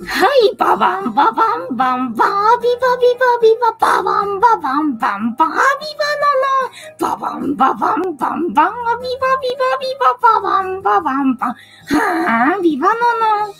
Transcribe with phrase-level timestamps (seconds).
[0.00, 5.54] はい、ババンババンバンバービバビバビバババンババンバンバービ
[5.98, 6.04] バ
[6.98, 13.52] ナナババンババンバンバンビバビバビバババンババンバンはービバナナ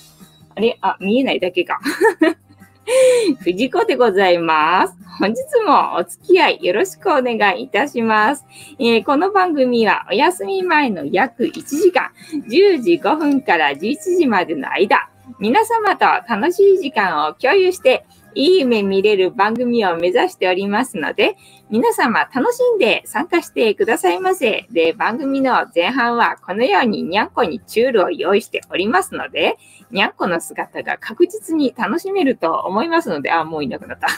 [0.55, 0.79] あれ？
[0.81, 1.81] あ、見えないだけか。
[3.41, 4.95] 藤子でございます。
[5.19, 5.37] 本日
[5.67, 8.45] もお付き合いよろしくお願いいたします。
[8.79, 12.11] えーこの番組はお休み前の約1時間、
[12.49, 15.09] 10時5分から11時までの間、
[15.39, 18.05] 皆様と楽しい時間を共有して、
[18.35, 21.37] いい夢見れる番組を目指しておりますので、
[21.71, 24.67] 皆様楽しんで参加してくださいませ。
[24.71, 29.57] で、番組の前半はこのようににゃんこにチュールを用意しておりますので、
[29.91, 34.09] にゃんこの姿が確実に楽しめると思いますので、あ、もういなくなった。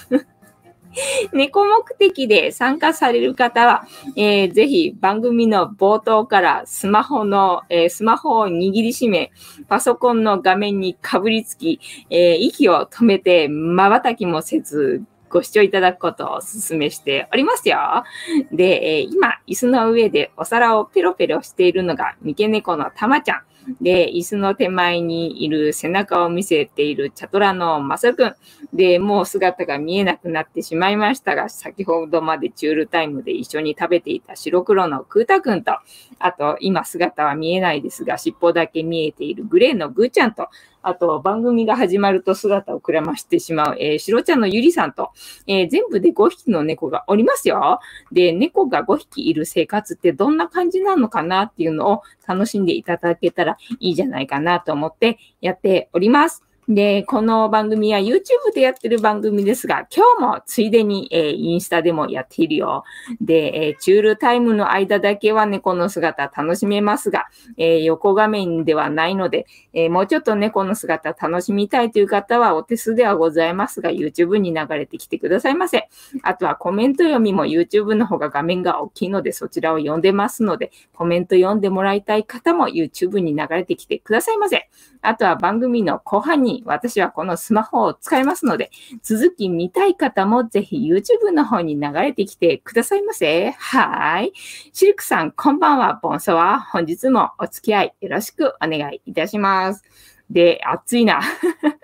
[1.32, 9.32] 猫目的で参加される方は、えーぜひ番組の冒頭からスマホの、えースマホを握りしめ、
[9.68, 11.80] パソコンの画面にかぶりつき、
[12.10, 18.04] えー息を止めて瞬きもせず、ご視聴いただくことをお勧めしておりますよ。
[18.52, 23.42] で、え今、椅子の上でお皿をペロペロしているのが三毛猫のたまちゃん。
[23.80, 28.34] で、椅子の手前にいる背中を見せているチャトラのマサ君。
[28.72, 35.72] で、もう姿が見えなくなってしまいましたが、先ほどまでチュールタイムで一緒に食べていた白黒のクータ君と、
[36.18, 40.48] あと、今姿は見えないですが、尻尾だけ見えているグレーのグーちゃんと、
[40.86, 45.10] あと、番組が始まると姿をくらましてしまう、えー、白ちゃんのゆりさんと、
[45.46, 47.80] えー全部で5匹の猫がおりますよ。
[48.12, 56.43] で、猫が5匹いる生活ってどんな感じなのかなっていうのを楽しんでいただけたらいいじゃないかなと思ってやっております。
[56.66, 58.20] で、この番組は YouTube
[58.54, 62.84] でやってる番組ですが、今日もついでに、えーインスタでもやっているよ。
[63.20, 67.26] で、えーチュールタイムの間だけは猫の姿楽しめますが、
[67.58, 75.90] えー横画面ではないので、えーもうちょっと猫の姿楽しみたいという方はお手数ではございますが、YouTube に流れてきてくださいませ。
[76.22, 84.70] あとはコメント読みも YouTube の方が画面が大きいので、そちらを読んでますので、コメント読んでもらいたい方も YouTube に流れてきてくださいませ。
[85.02, 88.70] あとは番組の後半に私はこのスマホを使いますので、
[89.02, 93.52] 続き見たい方もぜひ YouTube の方に流れてきてくださいませ。
[93.52, 94.32] はい。
[94.72, 96.00] シルクさん、こんばんは。
[96.02, 96.60] ボンソワ。
[96.60, 99.84] 本日もお付き合いよろしくお願いいたします。
[100.30, 101.20] で、暑いな。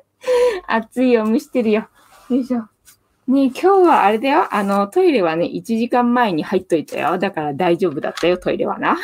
[0.66, 1.88] 暑いよ、蒸してるよ。
[2.30, 2.68] よいしょ。
[3.28, 4.52] ね今日はあれだよ。
[4.52, 7.18] あの、トイレはね、1時間前に入っといたよ。
[7.18, 8.96] だから大丈夫だったよ、トイレはな。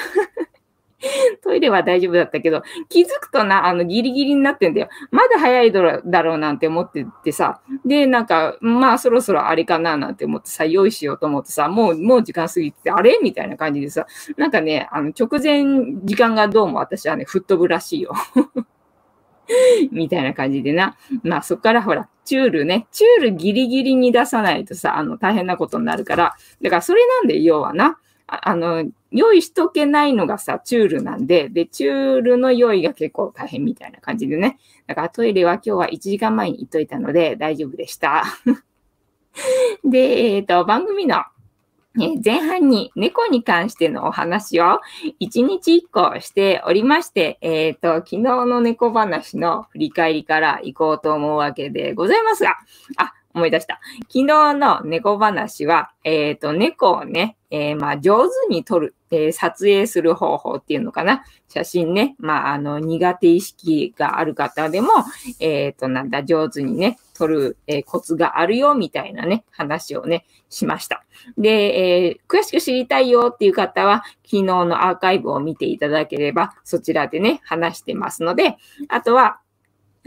[1.42, 4.88] トイレは大丈夫だったけど、気づくとな、あの、ギリギリになってんだよ。
[5.10, 5.82] まだ早いだ
[6.22, 7.60] ろうなんて思っててさ。
[7.84, 13.18] で、なんか、まあ、そろそろあれかななんて思ってさ、用意しようと思ってさ、もう、もう時間過ぎて、あれ？
[13.22, 15.64] みたいな感じでさ、なんかね、あの、直前、
[16.04, 18.12] 時間がどうも私はね、吹っ飛ぶらしいよ。
[19.92, 20.96] みたいな感じでな。
[21.22, 26.34] まあ、そっからほら、チュールね、チュールギリギリに出さないとさ、あの、大変なことになるから。
[26.62, 27.98] だから、それなんで、要はな。
[28.26, 34.58] あの、用意しとけないのがさ、チュールなんで、で、チュールの用意が結構大変みたいな感じでね。
[34.86, 38.24] だからトイレは今日は1時間前に行っといたので大丈夫でした。
[39.84, 41.22] で、えっ、と、番組の
[41.98, 44.80] え前半に猫に関してのお話を
[45.20, 52.56] 1日1個しておりまして、えっ、と、昨日の猫話の振り返りから行こうと思うわけでございますが、
[52.98, 53.80] あ、思い出した。
[54.08, 61.22] 昨日の猫話は、えっ、と、猫をね、えーまあ、上手に撮る、えー撮影する方法っていうのかな。
[61.48, 64.88] 写真ね、まあ、あの、苦手意識がある方でも、
[65.38, 71.04] えっ、と、なんだ、上手にね、撮る、えコツがあるよ、みたいなね、話をね、しました。
[71.36, 78.56] で、え詳しく知りたいよっていう方は、昨日のアーカイブを見ていただければ、そちらでね、話してますので、
[78.88, 79.40] あとは、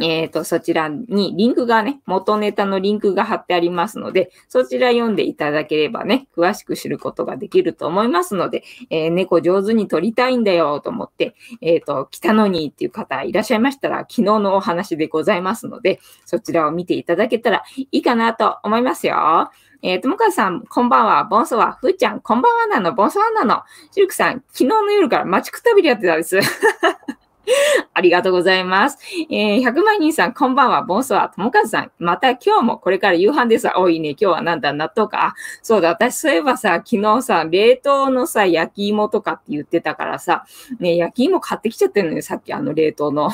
[0.02, 19.52] えっ、と、そちらにリンクがね、元ネタのリンクが貼ってありますので、そちら読んでいただければね、詳しく知ることができると思いますので、えー猫上手に撮りたいんだよと思って、えっ、と、来たのにっていう方いらっしゃいましたら、昨日のお話でございますので、そちらを見ていただけたらいいかなと思いますよ。
[19.82, 21.24] えー、ともかさん、こんばんは。
[21.24, 21.74] ボンソワ。
[21.74, 22.94] ふーちゃん、こんばんはなの。
[22.94, 23.64] ボンソワなの。
[23.92, 26.40] シルクさん、昨日の夜から待ちくたびれやってたんです。
[27.94, 28.98] ありがとうございます。
[29.30, 30.82] えー、100万人さん、こんばんは。
[30.84, 31.30] ボンソワ。
[31.30, 33.74] ともかずさん、また今日もこれから夕飯でさ。
[33.78, 34.10] 多いね。
[34.12, 35.36] 今日はなんだ、納豆か。
[35.62, 40.46] そうだ、私そういえばさ、昨日さ、冷凍のさ、焼き芋とかって言ってたからさ、
[40.80, 42.22] ね、焼き芋買ってきちゃってるのよ。
[42.22, 43.30] さっきあの冷凍の。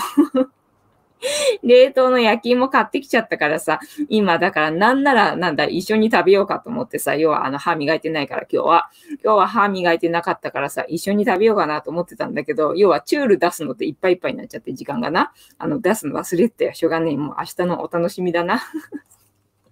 [1.64, 3.80] 冷凍の焼き芋買ってきちゃったからさ、
[4.10, 8.90] 今だからなんならなんだ、一緒に食べようかと思ってさ、要はあの歯磨いてないから今日は。
[9.24, 15.32] 今日は歯磨いてなかったからさ、一緒に食べようかなと思ってたんだけど、要はチュール出すのっていっぱいいっぱいになっちゃって時間がな。
[15.58, 16.74] あの、出すの忘れてたよ。
[16.74, 17.18] しょうがねえ。
[17.18, 18.62] もう明日のお楽しみだな。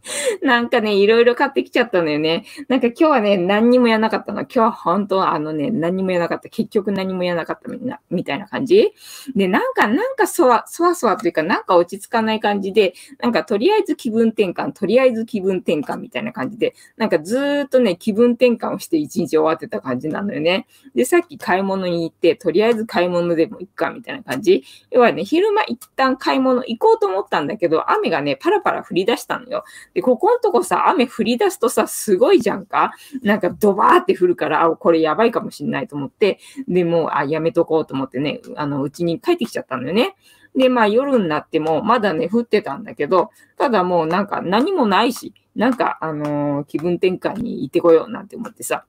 [0.41, 2.45] なんかね、いろいろ買ってきちゃったのよね。
[2.67, 4.41] なんか今日はね、何にもやらなかったの。
[4.41, 6.49] 今日は本当あのね、何にもやらなかった。
[6.49, 8.93] 結局何もやらなかったみんな、みたいな感じ。
[9.35, 20.67] で、なんか、なんかそわ、そわそわというか、なんか落ち着かない感じで、なんかとりあえず気分転換、とりあえず気分転換みたいな感じで、なんかずーっとね、気分転換をして一日終わってた感じなのよね。
[20.95, 24.63] で、さっき買い物に行って、とりあえず買い物でも行くかみたいな感じ。
[24.91, 29.63] 要はね、昼間一旦買い物行こうと思ったんだけど、雨がね、パラパラ降り出したのよ。
[29.93, 40.15] で、ここんとこさ、雨降り出すとさ、すごいじゃんかなんかドバーって降るから、あ、これやばいかもしんないと思って、で、もう、あ、やめとこうと思ってね、あの、うちに帰ってきちゃったんだよね。
[40.55, 48.85] で、まあ夜になっても、まだね、降ってたんだけど、ただもうなんか何もないし、なんか、あのー、気分転換に行ってこようなんて思ってさ、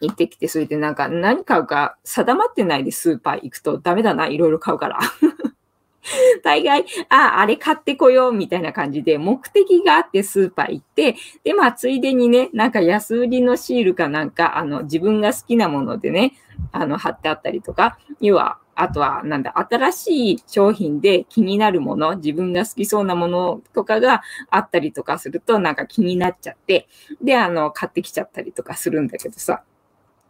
[0.00, 4.98] 行ってきて、それでなんか何買うか定まってないでスーパー行くとダメだな、いろいろ買うから。
[6.42, 16.32] 大概、あ、あれ買ってこようみたいな感じで、目的があってスーパー行って、で、まあ、ついでにね、なんか安売りのシールかなんか、あの、自分が好きなものでね、
[16.72, 26.86] あの、貼ってあったりとか、要は、あとは、なんだ、新しい商品で気になるもの、自分が好きそうなものとかがあったりとかすると、なんか気になっちゃって、
[27.22, 29.62] で、あの、買ってきちゃったりとかするんだけどさ。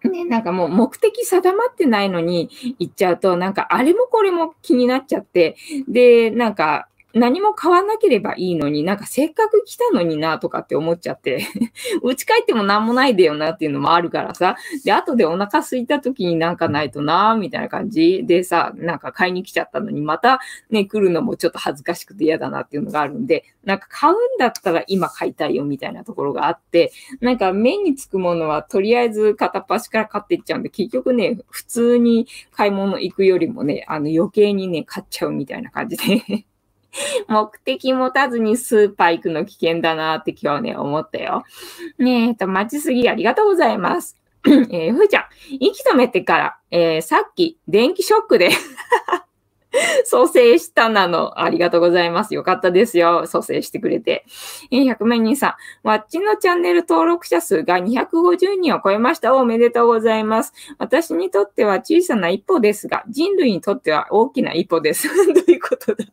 [0.06, 5.56] ね、なんかもう目的定まってないのに行っちゃうと、なんかあれもこれも気になっちゃって、
[5.88, 11.46] で、なんか何も買わなければいいのに、なんかせっかく来たのになとかって思っちゃって、
[12.04, 18.24] 家帰っても何もないでよなっていうのもあるからさ、で、後でお腹空いた時になんかないとなみたいな感じ。
[18.26, 36.46] でさ、なんか買いに来ちゃったのに、またね、来るのもちょっと恥ずかしくて嫌だなっていうのがあるんで、なんか買うんだったら今買いたいよみたいなところがあって、なんか目につくものはとりあえず片っ端から買っていっちゃうんで、結局ね、普通に買い物行くよりもね、あの余計にね、買っちゃうみたいな感じで。
[37.28, 41.44] 目的持たずにスーパー行くの危険だなって今日ね、思ったよ。
[41.98, 44.16] ねえと、待ちすぎありがとうございます。
[44.46, 45.24] えー、ふーちゃん、
[45.58, 48.50] 息止めてから、えー、さっき電気ショックで
[50.04, 51.40] 蘇生したなの。
[51.40, 52.34] ありがとうございます。
[52.34, 53.26] よかったですよ。
[53.26, 54.24] 蘇生してくれて。
[54.70, 55.88] え、100万人さん。
[55.88, 59.34] わっちのチャンネル登録者数が250人を超えました。
[59.34, 60.52] おめでとうございます。
[60.78, 65.08] 私にとっては小さな一歩ですが、人類にとっては大きな一歩です。
[65.34, 66.04] どういうことだ？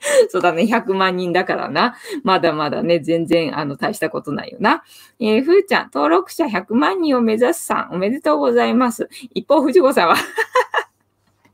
[0.28, 1.96] そうだね、100万人だからな。
[2.22, 4.82] まだまだね、全然、あの、大したことないよな。
[5.18, 9.08] えー、ふーちゃん、登録者100万人を目指すさん、おめでとうございます。
[9.34, 10.16] 一方、藤子さんは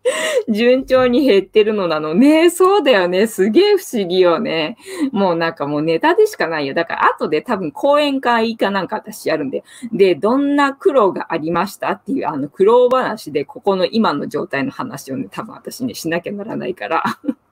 [0.49, 2.51] 順調に減ってるのなのね。
[2.51, 3.27] そうだよね。
[3.27, 4.77] すげえ不思議よね。
[5.13, 6.75] もうなんかもうネタでしかないよ。
[6.75, 9.63] だから後で多分講演会かなんか私やるんで。
[9.93, 17.05] で、どんな苦労がありましたっていうあの苦労話でここの今の状態の話をね、多分私ね、しなきゃならないから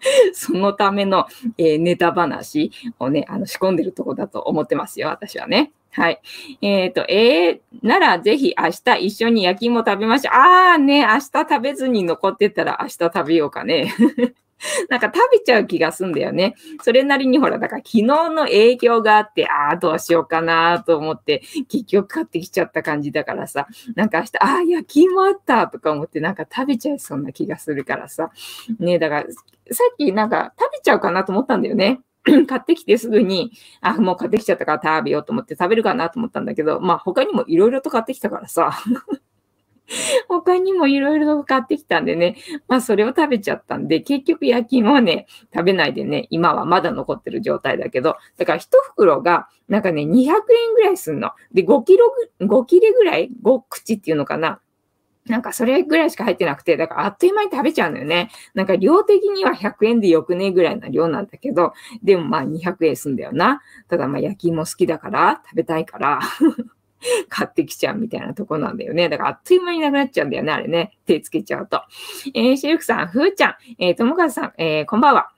[0.32, 5.72] そのための、えー、ネタ話をね、あの仕込んでるとこだと思ってますよ、私はね。
[5.90, 6.20] はい。
[6.60, 10.34] えっ、ー、と、えー、ならぜひ明日一緒に焼き芋食べましょう。
[10.34, 13.92] あーね、明日食べずに残ってたら明日食べようかね。
[14.88, 16.54] なんか食べちゃう気がすんだよね。
[16.82, 28.30] それなりにほら、だから昨日の影響があって、ああ、どうしようかなと思って、結局買ってきちゃった感じだからさ、なんか明日、ああ、焼き芋あったとか思って、なんか食べちゃいそうな気がするからさ。
[28.78, 29.26] ねだから、
[29.74, 32.00] さっきなんか食べちゃうかなと思ったんだよね。
[32.46, 38.72] 買ってきてすぐに、あ、もう買ってきちゃったから食べようと思って食べるかなと思ったんだけど、まあ他にもいろいろと買ってきたからさ。
[40.28, 42.36] 他にもいろいろ買ってきたんでね、
[42.68, 51.30] まあそれを食べちゃったんで、結局焼き芋はね、食べないでね、今はまだ残ってる状態だけど、だから一袋がなんかね、200円ぐらいすんの。
[51.52, 54.60] で、5キロ、5切れぐらい ?5 口っていうのかな
[55.26, 58.30] なんかそれぐらいしか入ってなくて、だからあっという間に食べちゃうのよね。
[58.54, 63.60] なんか量的には100円でよくねぐらいな量なんだけど、でもまあ200円すんだよな。
[63.88, 66.20] ただまあ焼き芋好きだから、食べたいから
[67.28, 69.08] 買ってきちゃうみたいなとこなんだよね。
[69.08, 70.96] だからあっという間になくなっちゃうんだよね、あれね。
[71.06, 71.82] 手つけちゃうと。
[72.34, 75.30] えー、シルクさん、ふーちゃん、えー、ともかさん、えー、こんばんは。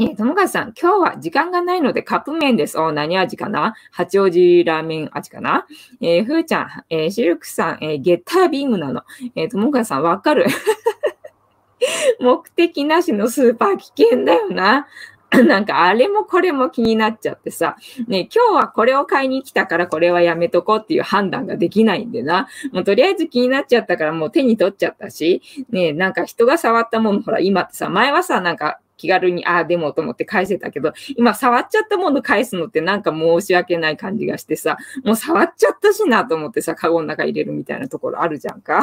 [0.00, 2.78] えー、ともかさん、今日は時間がないのでカップ麺です。
[2.78, 3.74] お、何味かな？
[3.90, 5.66] 八王子ラーメン味かな？
[6.00, 9.02] えー、ふーちゃん、えー、シルクさん、えー、ゲッタービームなの。
[9.34, 10.46] えー、ともかさん、わかる？
[12.20, 14.86] 目的なしのスーパー危険だよな。
[15.46, 22.48] なんかあれもこれも気になっちゃってさ、ね、今日はこれを買いに来たからこれはやめとこうっていう判断ができないんでな。
[22.72, 38.82] もうとりあえず気になっちゃったからもう手に取っちゃったし、ね、なんか人が触ったもの、ほら今ってさ、前はさ、なんか気軽に、ああ、でもと思って返せたけど、今触っちゃったもの返すのってなんか申し訳ない感じがしてさ、もう触っちゃったしなと思ってさ、カゴの中入れるみたいなところあるじゃんか。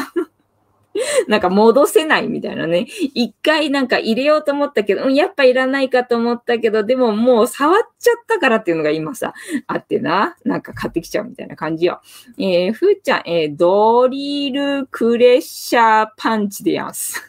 [1.28, 2.88] なんか戻せないみたいなね。
[3.14, 9.34] 一回なんか入れようと思ったけど、うん、やっぱいらないかと思ったけど、でももう触っちゃったからっていうのが今さ、
[9.68, 10.36] あってな。
[10.46, 12.02] なんか買ってきちゃうみたいな感じよ。
[12.38, 17.22] えー、ふーちゃん、えー、ドリルクレッシャーパンチでやんす。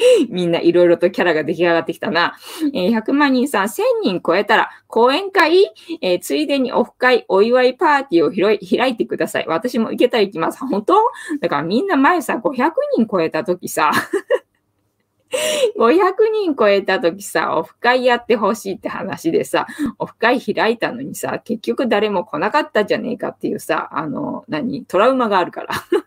[0.28, 2.36] みんないろいろとキャラが出来上がってきたな。
[2.74, 9.44] えー、100万人さん、1000人超えたら講演会、えー、ついでにオフ会、お祝いパーティーを広い開いてください。
[9.46, 10.58] 私も行けたら行きます。
[10.58, 10.94] 本当？
[11.40, 13.90] だからみんな前さ、500人超えた時さ、
[15.78, 19.66] 500人超えた時さ、オフ会やってほしいって話でさ、
[19.98, 24.84] オフ会開いたのにさ、結局誰も来なかったじゃねえかっていうさ、あの、何？
[24.86, 25.68] トラウマがあるから。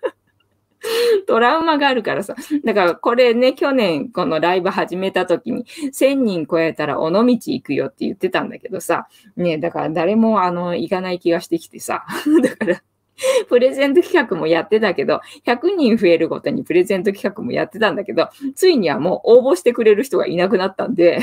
[1.27, 2.35] トラウマがあるからさ。
[2.63, 9.07] だからこれね、去年このライブ始めた時に1000人超えたら尾道行くよって言ってたんだけどさ。
[9.37, 12.05] ね、だから誰もあの、行かない気がしてきてさ。
[12.41, 12.83] だから、
[13.47, 21.19] プレゼント企画もやってたけど、100人増えるごとにプレゼント企画もやってたんだけど、ついにはもう応募してくれる人がいなくなったんで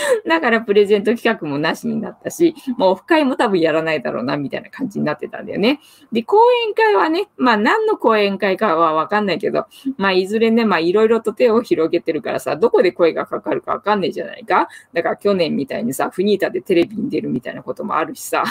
[0.26, 5.80] だからプレゼント企画もなしになったし、もうオフ会も多分やらないだろうな、みたいな感じになってたんだよね。
[6.12, 14.68] で、講演会はね、まあ何の講演会かはわかんないけど、まあいずれね、まあいろいろと手を広げてるからさ、どこで声がかかるかわかんないじゃないか。
[14.92, 18.44] だから去年みたいにさ、フニータでテレビに出るみたいなこともあるしさ。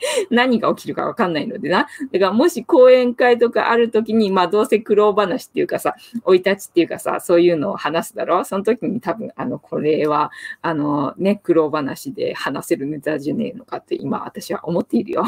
[0.30, 1.86] 何が起きるかわかんないのでな。
[2.12, 8.44] だからもし講演会とかあるときに、まあどうせ苦労話っていうかさ、生い立ちっていうかさ、そういうのを話すだろう。
[8.44, 10.30] その時に多分、あの、これは、
[10.62, 15.24] あのね、苦労話で話せるネタじゃねえのかって今私は思っているよ。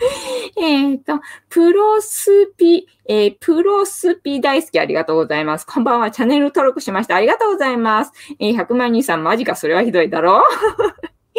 [0.56, 5.66] えっと、プロスピ、えー、プロスピ大好きありがとうございます。
[5.66, 6.10] こんばんは。
[6.10, 7.16] チャンネル登録しました。
[7.16, 8.12] ありがとうございます。
[8.38, 10.42] えー、100万人さん、マジか、それはひどいだろ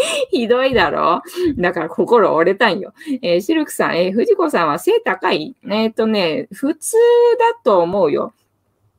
[0.32, 1.22] ひどいだろ
[1.58, 2.94] だから心折れたんよ。
[3.22, 6.98] えー、シルクさん、えー、藤子さんは背高いえっ、ー、とね、普通
[7.38, 8.34] だと思うよ。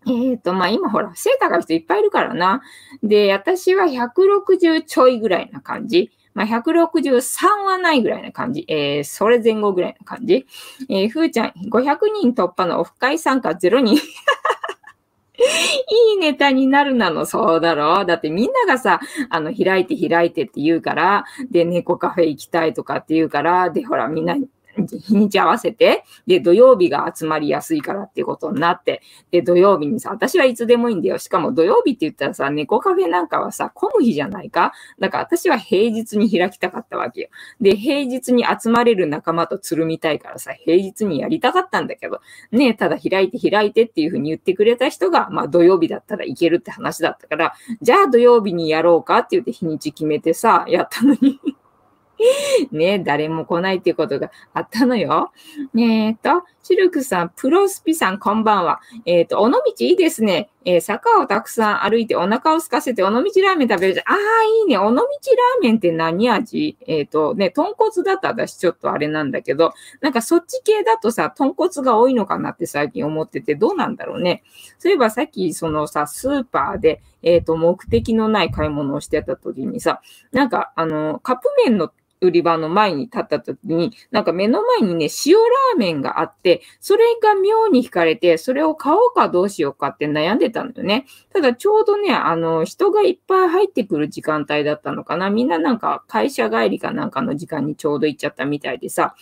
[0.07, 2.63] えっ、ー、と、まあ、今ほら、背高い人いっぱいいるからな。
[3.03, 6.11] で、私は160ちょいぐらいな感じ。
[6.33, 8.65] まあ、163はないぐらいな感じ。
[8.69, 10.47] えー、それ前後ぐらいな感じ。
[10.89, 13.99] えー、ふーちゃん、500人突破のオフ会参加0人。
[16.13, 18.03] いいネタになるなの、そうだろ？
[18.03, 18.07] う。
[18.07, 24.37] だってみんながさ、あの、開いて開いてって言うから、で、猫カフェ行きたいとかって言うから、で、ほら、みんな
[24.87, 31.19] 日にち合わせて、で、土曜日が集まりやすいからっていうことになって、で、土曜日にさ、私はいつでもいいんだよ。
[31.19, 34.73] しかも土曜日って言ったらさ、猫カフェなんかはさ、混む日じゃないか？
[34.99, 37.29] だから私は平日に開きたかったわけよ。
[37.61, 42.21] で、平日に集まれる仲間とつるみたいからさ、平日にやりたかったんだけど、
[42.51, 51.41] ねただ開いて開いてっていうふうに言ってくれた人が、まあ土曜日だったらいけるって話だったから、じゃあ土曜日にやろうかって言って日にち決めてさ、やったのに
[52.73, 55.33] ね誰も来ないっていうことがあったのよ。
[55.77, 58.81] えっ、と、シルクさん、プロスピさん、こんばんは。
[59.07, 60.51] えっ、ー、と、尾道いいですね。
[60.67, 64.07] えー、坂をたくさん歩いてお腹を空かせて尾道ラーメン食べるじゃん。
[64.13, 64.77] ああ、いいね。
[64.77, 66.77] 尾道ラーメンって何味？
[66.87, 74.43] えっ、とね、豚骨だと私ちょっとあれなんだけど、なんかそっち系だとさ、豚骨が多いのかなって最近思ってて、どうなんだろうね。
[74.79, 91.07] そういえばさっきそのさ、スーパーで、えっ、と、目的のない買い物をしてた時にさ、なんかあの、カップ麺の売り場の前に立った時に、なんか目の前にね、塩ラーメンがあって、それが妙に惹かれて、それを買おうかどうしようかって悩んでたんだよね。
[91.33, 95.31] ただちょうどね、あの、人がいっぱい入ってくる時間帯だったのかな。
[95.31, 99.15] みんななんか会社帰りかなんかの時間にちょうど行っちゃったみたいでさ、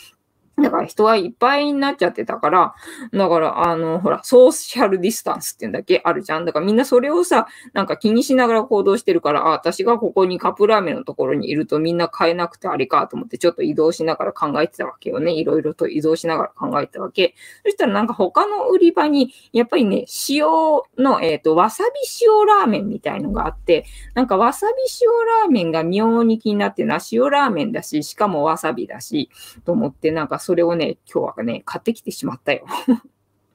[0.63, 2.75] だから人はいっぱいになっちゃってたから、
[3.13, 6.45] だから、あの、ほら、ソーシャルディスタンスっていうんだっけあるじゃん。
[6.45, 15.33] だからみんなそれをさ、なんか気にしながら行動してるから、あ、私がここにカップラーメンのところにいるとみんな買えなくてあれかと思って、ちょっと移動しながら考えてたわけよね。
[15.33, 17.35] いろいろと移動しながら考えてたわけ。
[17.65, 20.47] そしたらなんか他の売り場に、やっぱりね、塩
[20.99, 21.91] の、えっ、ー、と、わさび
[22.23, 23.85] 塩ラーメンみたいのがあって、
[24.15, 29.31] なんかわさび塩ラーメンが妙に気になってな、塩ラーメンだし、しかもわさびだし、
[29.65, 32.65] と思って、なんかそれをね、今日はね、買ってきてしまったよ。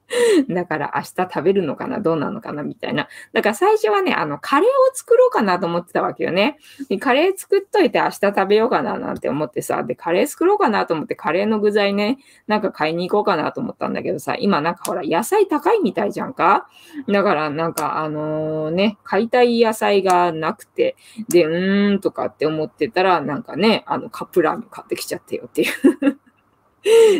[0.48, 3.08] だから明日食べるのかなどうなのかなみたいな。
[3.32, 6.58] だから最初はね、あの、カレーを作ろうかなと思ってたわけよね。
[6.88, 16.68] でカレー作っといて明日食べようかななんて思ってさ、で、カレー作ろうかなと思ってカレーの具材ね、なんか買いに行こうかなと思ったんだけどさ、今なんかほら、野菜高いみたいじゃんか
[17.08, 20.96] だからなんかあのね、買いたい野菜がなくて、
[21.28, 26.18] で、うーんとかって思ってたら、なんかね、あの、カップラーメン買ってきちゃってよっていう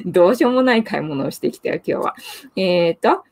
[0.06, 2.14] どうしようもない買い物をしてきたよ、今日は。
[2.56, 3.25] えっ、ー、と、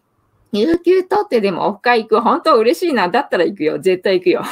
[0.54, 2.20] 有給取ってでもオフ会行く。
[2.20, 3.08] 本当嬉しいな。
[3.08, 3.78] だったら行くよ。
[3.78, 4.42] 絶対行くよ。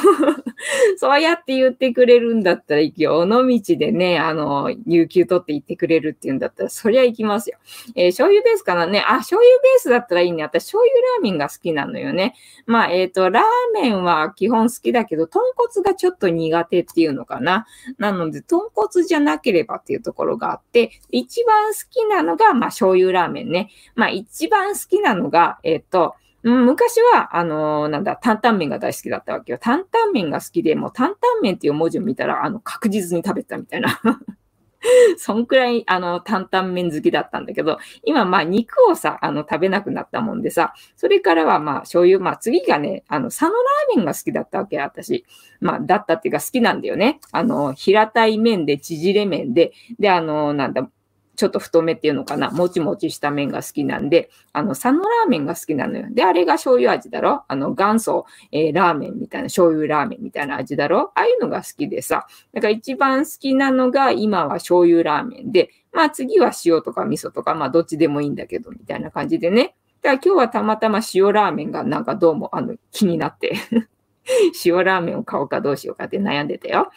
[0.97, 3.19] そうやって言ってくれるんだったら行くよ。
[3.19, 7.59] 尾道でね、あの、有給取って行ってくれるっていうんだったら、そりゃ行きますよ。
[7.95, 8.87] えー、醤油ベースかな？
[8.87, 9.03] ね。
[9.07, 10.41] あ、醤油ベースだったらいいね。
[10.41, 12.33] 私、醤油ラーメンが好きなのよね。
[12.65, 13.43] まあ、えっ、ー、と、ラー
[13.73, 17.67] メンは基本好きだけど、豚骨がちょっと苦手っていうのかな。
[17.99, 23.69] なので、豚骨じゃなければっていうところがあって、一番好きなのが、まあ、醤油ラーメンね。
[23.93, 29.59] まあ、一番好きなのが、えっ、ー、と、と昔は、あのー、なんだ、担々麺が大好きだったわけよ。
[29.59, 34.01] 担々麺が好きで、もう担々麺っていう文字を見たら、あの、確実に食べたみたいな。
[35.17, 45.23] そんくらい、あの、担々麺好きだったんだけど、今、まあ、肉をさ、あの、食べなくなったもんでさ、それからは、まあ、醤油、まあ、次がね、あの、佐野ラーメンが好きだったわけ、私。
[45.59, 47.19] まあ、だったっていうか好きなんだよね。
[47.31, 50.89] あの、平たい麺で、縮れ麺で、で、あの、なんだ、
[51.41, 56.05] ちょっと太めっていうのかな、もちもちした麺が好きなんで、あの、佐野ラーメンが好きなのよ。
[56.11, 69.73] で、あれが醤油味だろあの、元祖、えー、ラーメンみたいな、醤油ラーメンみたいな味だろああいうのが好きでさ、だから一番好きなのが今は醤油ラーメンで、まあ次は塩とか味噌とか、まあどっちでもいいんだけど、みたいな感じでね。
[70.03, 73.55] だから今日はたまたま塩ラーメンがなんかどうもあの気になって
[74.63, 76.91] 塩ラーメンを買おうかどうしようかって悩んでたよ。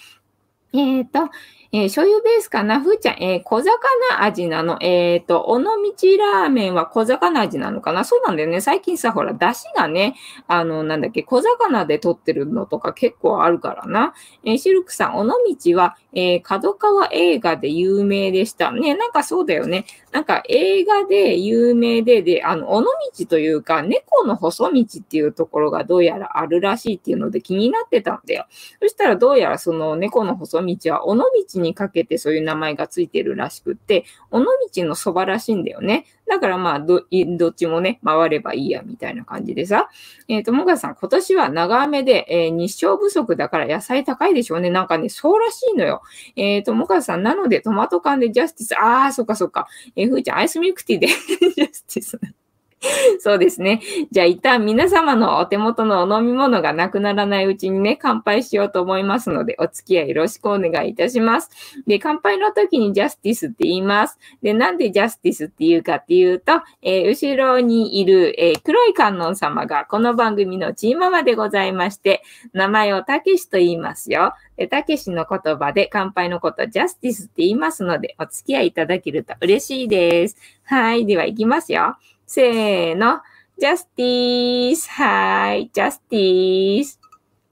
[0.74, 1.30] えっ、ー、と、
[1.76, 2.80] えー、醤油ベースかな？
[2.80, 3.72] ふーちゃん、えー、小魚
[4.20, 4.78] 味なの？
[4.80, 8.04] えっ、ー、と、尾道ラーメンは小魚味なのかな？
[8.04, 8.60] そうなんだよね。
[8.60, 10.14] 最近さ、ほら、出汁がね、
[10.46, 14.14] あの、なんだっけ、小魚で取ってるのとか結構あるからな。
[14.44, 15.34] え、シルクさん、尾道
[15.76, 18.70] は、えー、角川映画で有名でした。
[18.70, 19.84] ね、なんかそうだよね。
[20.12, 22.88] なんか映画で有名で、で、あの、尾道
[23.28, 28.46] というか、猫の細道っていうところがどうやらあるらしいっていうので気になってたんだよ。
[28.80, 34.48] そしたらどうやらその猫の細道は尾道にかけてそういう名前がついてるらしくって、尾道
[34.84, 36.06] のそばらしいんだよね。
[36.26, 37.04] だからまあど、
[37.36, 39.88] どっちもね、回ればいいや、みたいな感じでさ。
[40.28, 44.70] えっ、ー、と、もがさん、今年は長雨で、えー、日照不足だから野菜高いでしょうね。
[44.70, 46.02] なんかね、そうらしいのよ。
[46.36, 49.66] えっ、ー、と、もがさん、なのでトマト缶でジャスティス、あー、そっかそっか。
[49.96, 51.06] えー、ふーちゃん、アイスミルクティーで
[51.54, 52.43] ジャスティス。
[53.20, 53.80] そうですね。
[54.10, 61.50] じゃあ一旦皆様のお手元のお飲み物がなくならないうちにね、乾杯しようと思いますので、お付き合いよろしくお願いいたします。
[61.86, 64.18] で、乾杯の時にジャスティスって言います。
[64.42, 74.34] で、なんでジャスティスって言うかっていうと、えー、後ろにいる、えー、黒い観音様がこの番組のチーママでございまして、名前をたけしと言いますよ。
[74.70, 80.36] たけしの言葉で乾杯のことジャスティスって言いますので、お付き合いいただけると嬉しいです。
[80.64, 81.06] はい。
[81.06, 81.96] では行きますよ。
[82.26, 83.20] せーの。
[83.58, 84.90] ジャスティース。
[84.90, 85.70] はい。
[85.72, 86.98] ジャスティース。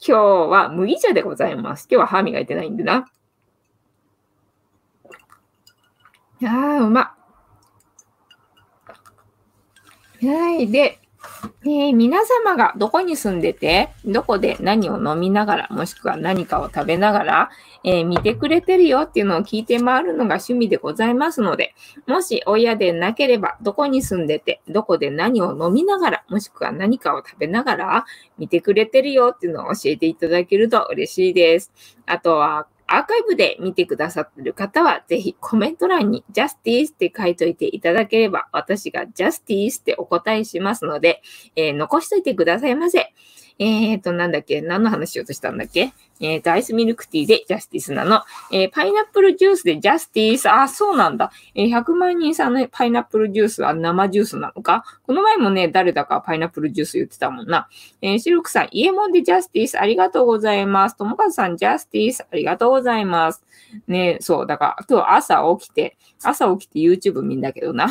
[0.04, 1.86] 今日は麦茶でございます。
[1.90, 3.06] 今日は歯磨いてないんでな。
[6.42, 7.14] あー、うま。
[10.22, 10.70] はい。
[10.70, 11.01] で、
[11.64, 17.50] え、皆様がどこに住んでて、どこで何を飲みながら、もしくは何かを食べながら、
[17.84, 21.74] えー、見てくれてるよっていうのを聞いて回るのが趣味でございますので、
[22.08, 28.06] もし親でなければ、どこに住んでて、どこで何を飲みながら、もしくは何かを食べながら、
[28.38, 31.72] 見てくれてるよっていうのを教えていただけると嬉しいです。
[32.06, 41.22] あとは、アーカイブで見てくださってる方は、ぜひコメント欄にジャスティースって書いといていただければ、私がジャスティースってお答えしますので、
[41.56, 43.12] えー、残しといてくださいませ。
[43.58, 44.60] えっ、ー、と、なんだっけ？
[44.60, 45.92] 何の話しようとしたんだっけ？
[46.20, 48.22] えっ、ー、と、アイスミルクティーでジャスティスなの。
[48.52, 50.50] えー、パイナップルジュースでジャスティス。
[50.50, 51.32] あ、そうなんだ。
[51.54, 54.84] えー、100万人さんのパイナップルジュースは生ジュースなのか？
[55.06, 57.68] この前もね、誰だかパイナップルジュース言ってたもんな。
[58.00, 60.96] えー、シルクさん、イエモンでジャスティスありがとうございます。
[60.96, 63.42] ともかずさん、ジャスティスありがとうございます。
[63.88, 67.88] ね、そう、だから今日朝起きて、朝起きて YouTube 見んだけどな。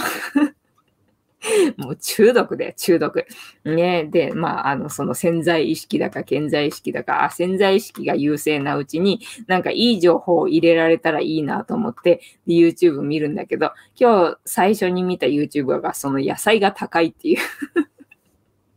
[1.77, 3.25] もう中毒だよ、中毒。
[3.65, 4.05] ね。
[4.05, 17.37] で、まあ、あの、その潜在意識だか潜在意識だか、あ、潜在意識が優勢なうちに、なんかいい情報を入れられたらいいなと思って、YouTube 見るんだけど、今日最初に見た YouTuber がその野菜が高いっていう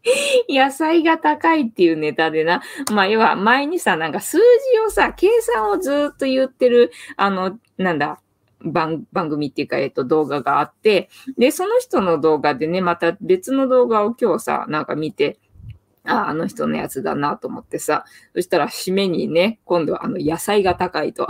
[0.48, 2.62] 野菜が高いっていうネタでな。
[2.92, 8.20] まあ、要は前にさ、なんか数字をさ、計算をずっと言ってる、あの、なんだ、
[8.64, 15.38] 番番組っていうか、えっと、動画があって、で、その人の動画でね、また別の動画を今日さ、なんか見て、
[16.04, 21.26] ああ、あの人のやつだなと思ってさ、そしたら締めにね、今度はあの野菜が高いと。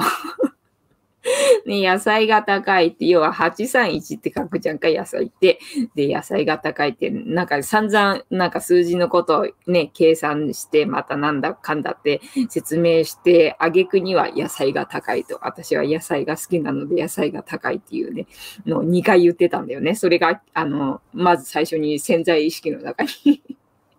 [1.66, 5.58] ね、野菜が高いって、要は831って書くじゃんか、野菜って。
[5.94, 15.38] で、野菜が高いって、なんか散々、なんか数字のことをね、計算して、またなんだかんだって説明して、あげくには野菜が高いと。
[15.42, 18.26] 私は野菜が好きなので野菜が高いっていうね、
[18.66, 19.94] のを2回言ってたんだよね。
[19.94, 23.42] それが、あの、まず最初に潜在意識の中に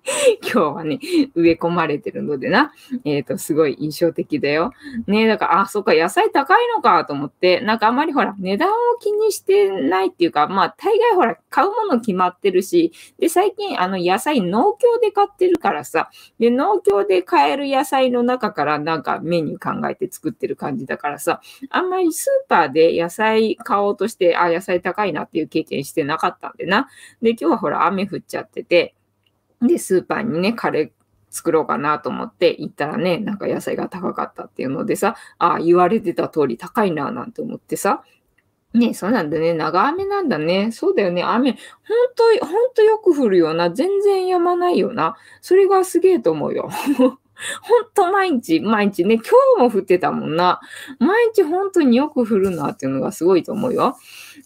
[0.42, 1.00] 今日はね、
[1.34, 2.72] 植え込まれてるのでな。
[3.06, 4.72] えっ、ー、と、すごい印象的だよ。
[5.08, 21.42] ねだから、あ、そっか、野菜高いのかと思って、なんかあまりほら、値段を気にしてないっていうか、まあ、大概ほら、買うもの決まってるし、で、最近、あの、野菜農協で買ってるからさ、で、農協で買える野菜の中からなんかメニュー考えて作ってる感じだからさ、
[21.72, 26.90] あんまりスーパーで野菜買おうとして、あ、野菜高いなっていう経験してなかったんでな。
[27.24, 28.94] で、今日はほら、雨降っちゃってて、
[29.62, 30.92] で、スーパーにね、カレー
[31.30, 38.04] 作ろうかなと思って行ったらね、なんか野菜が高かったっていうのでさ、ああ、言われてた通り高いななんて思ってさ、
[38.74, 39.54] ねそうなんだね。
[39.54, 40.72] 長雨なんだね。
[40.72, 41.24] そうだよね。
[41.24, 43.70] 雨、ほんと、ほんとよく降るよな。
[43.70, 45.16] 全然止まないよな。
[45.42, 46.70] それがすげえと思うよ。
[47.62, 49.24] ほんと毎日、毎日ね、今
[49.58, 50.60] 日も降ってたもんな。
[51.00, 53.98] 毎日本当によく降るなっていうのがすごいと思うよ。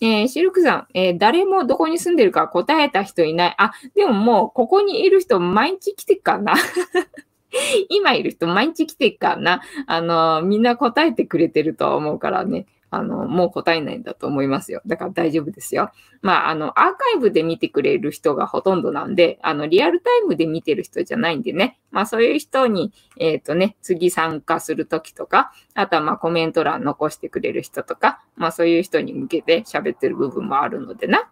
[0.01, 3.55] えー、シルクさん、えー、誰もどこに住んでるか答えた人いない。
[3.57, 6.53] あ、でももう、ここにいる人毎日来てっかな。
[7.89, 9.61] 今いる人毎日来てっかな。
[9.87, 12.65] あのー、みんな答えてくれてると思うからね。
[12.91, 14.81] あの、もう答えないんだと思いますよ。
[14.87, 15.91] だから大丈夫ですよ。
[16.21, 21.79] まあ、あの、アーカイブで見てくれる人がほとんどなんで、あの、リアルタイムで見てる人じゃないんでね。
[21.91, 31.29] まあ、そういう人に、えっ、ー、とね、次参加するときとか、あとはまあ、コメント欄残してくれる人とか、まあ、そういう人に向けて喋ってる部分もあるのでな。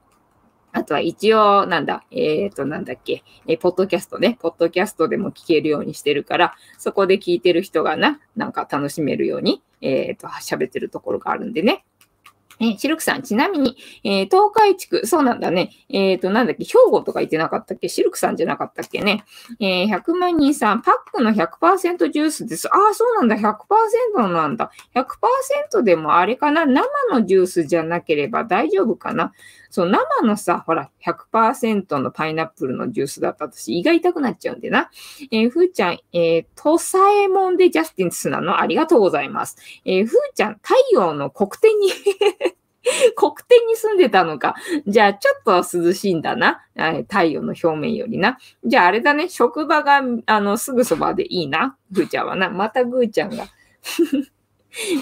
[0.73, 11.85] あとは一応、なんだ、えっ、ー、と、なんだっけ、えー、ポッドキャストね、ポッドキャストでも聞けるようにしてるから、そこで聞いてる人がな、なんか楽しめるように、えっ、ー、と、喋ってるところがあるんでね。
[12.59, 15.69] え、シルクさん、ちなみに、えー、東海地区、そうなんだね。
[15.89, 17.87] えっ、ー、と、なんだっけ、兵庫とか言ってなかったっけ？
[17.87, 19.25] シルクさんじゃなかったっけね。
[19.59, 22.67] えー、100万人さん、パックの100%ジュースです。
[22.67, 24.71] ああ、そうなんだ、100%なんだ。
[24.95, 26.65] 100%でもあれかな？
[26.65, 29.33] 生のジュースじゃなければ大丈夫かな？
[29.69, 34.89] そう、生のさ、ほら、100%のパイナップルのジュースだったとし、胃が痛くなっちゃうんでな。
[35.31, 38.59] えー、ふーちゃん、えー、トサエモンでジャスティンスなの？
[38.59, 39.57] ありがとうございます。
[39.85, 41.91] えー、ふーちゃん、太陽の黒点に
[43.15, 44.55] 黒点に住んでたのか？
[44.87, 46.63] じゃあ、ちょっと涼しいんだな。
[47.09, 48.37] 太陽の表面よりな。
[48.63, 49.29] じゃあ、あれだね。
[49.29, 51.77] 職場が、あの、すぐそばでいいな。
[51.91, 52.49] ぐーちゃんはな。
[52.49, 53.47] またぐーちゃんが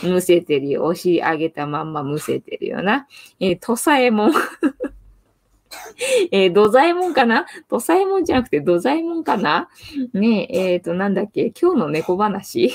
[0.04, 0.86] むせてるよ。
[0.86, 3.08] 押し上げたまんまむせてるよな。
[3.40, 4.34] えー、とさえもん。
[6.32, 7.46] えー、土左衛門かな？
[7.70, 9.70] 土左衛門じゃなくて土左衛門かな？
[10.14, 11.52] ねえ、えっ、ー、と、なんだっけ？
[11.60, 12.72] 今日の猫話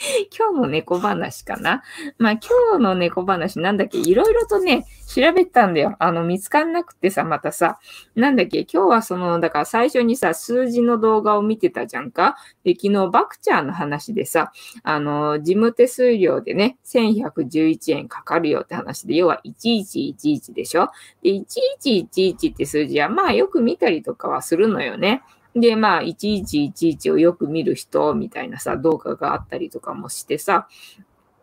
[0.36, 1.82] 今日の猫話かな？
[2.18, 3.98] まあ今日の猫話なんだっけ？
[3.98, 5.96] いろいろとね、調べたんだよ。
[5.98, 7.78] あの、見つかんなくてさ、またさ、
[8.14, 8.60] なんだっけ？
[8.60, 12.36] 今日はその、だから最初にさ、数字の動画を見てたじゃんか？
[12.64, 20.88] で、昨日バクチャーの話でさ、あの、事務手数料でね、1111円かかるよって話で、要は1111でしょ？
[21.22, 25.22] で、1111って数字はまあよく見たりとかはするのよね。
[25.54, 30.68] で、まあ、いちいちいちをよく見る人みたいなさ、動画があったりとかもしてさ、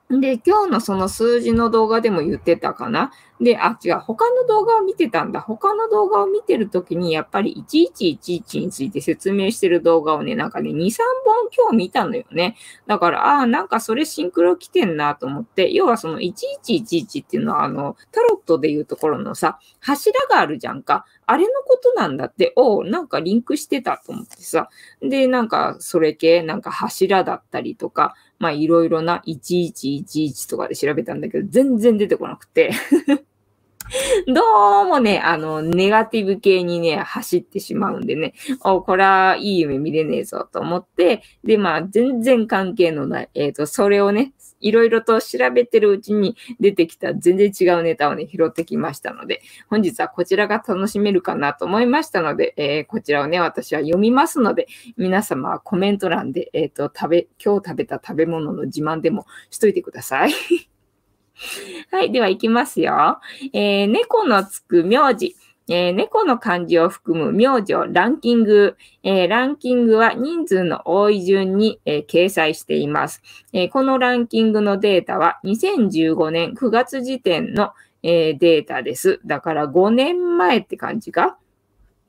[0.10, 3.12] で、今日のその数字の動画でも言ってたかな？
[3.42, 5.42] で、あ、違う、他の動画を見てたんだ。
[5.42, 10.80] 他の動画を見てるときに、やっぱり1111について説明してる動画をね、なんかね、2、3
[11.26, 12.56] 本今日見たのよね。
[12.88, 21.06] だから、ああ、なんかそれシンクロ来てんなと思って、要はその1111っていうのは、あの、タロットでいうところのさ、柱があるじゃんか。
[21.26, 24.70] あれのことなんだって、おなんかリンクしてたと思ってさ。
[25.02, 32.72] で、なんかそれ系、なんか柱だったりとか、まあいろいろな1111とかで調べたんだけど、全然出てこなくて。
[34.28, 54.68] どうもね、あの、ネガティブ系にね、走ってしまうんでね、お、これはいい夢見れねえぞと思って、で、まあ、全然関係のない、えっ、ー、と、それをね、いろいろと調べてるうちに出てきた全然違うネタをね、拾ってきましたので、本日はこちらが楽しめるかなと思いましたので、えー、こちらをね、私は読みますので、
[54.98, 60.34] 皆様はコメント欄で、えっ、ー、と、食べ、今日食べた食べ物の自慢でもしといてください。
[61.92, 63.20] はい、では行きますよ。
[63.54, 65.36] えー、猫のつく名字。
[65.70, 79.20] えー、猫の漢字を含む名字をランキング、えー、ランキングは人数の多い順に、えー、掲載しています、えこのランキングのデータは2015年9月時点の、えデータです。
[79.26, 81.38] だから5年前って感じか。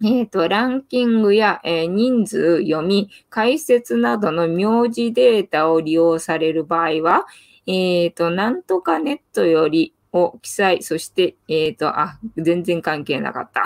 [0.05, 7.27] えっ、と、ランキングや、えー、人数、読み、解説などの名字データを利用される場合は、
[7.67, 13.65] えっ、と、なんとかネットよりを記載、そして、えっ、と、あ、全然関係なかった。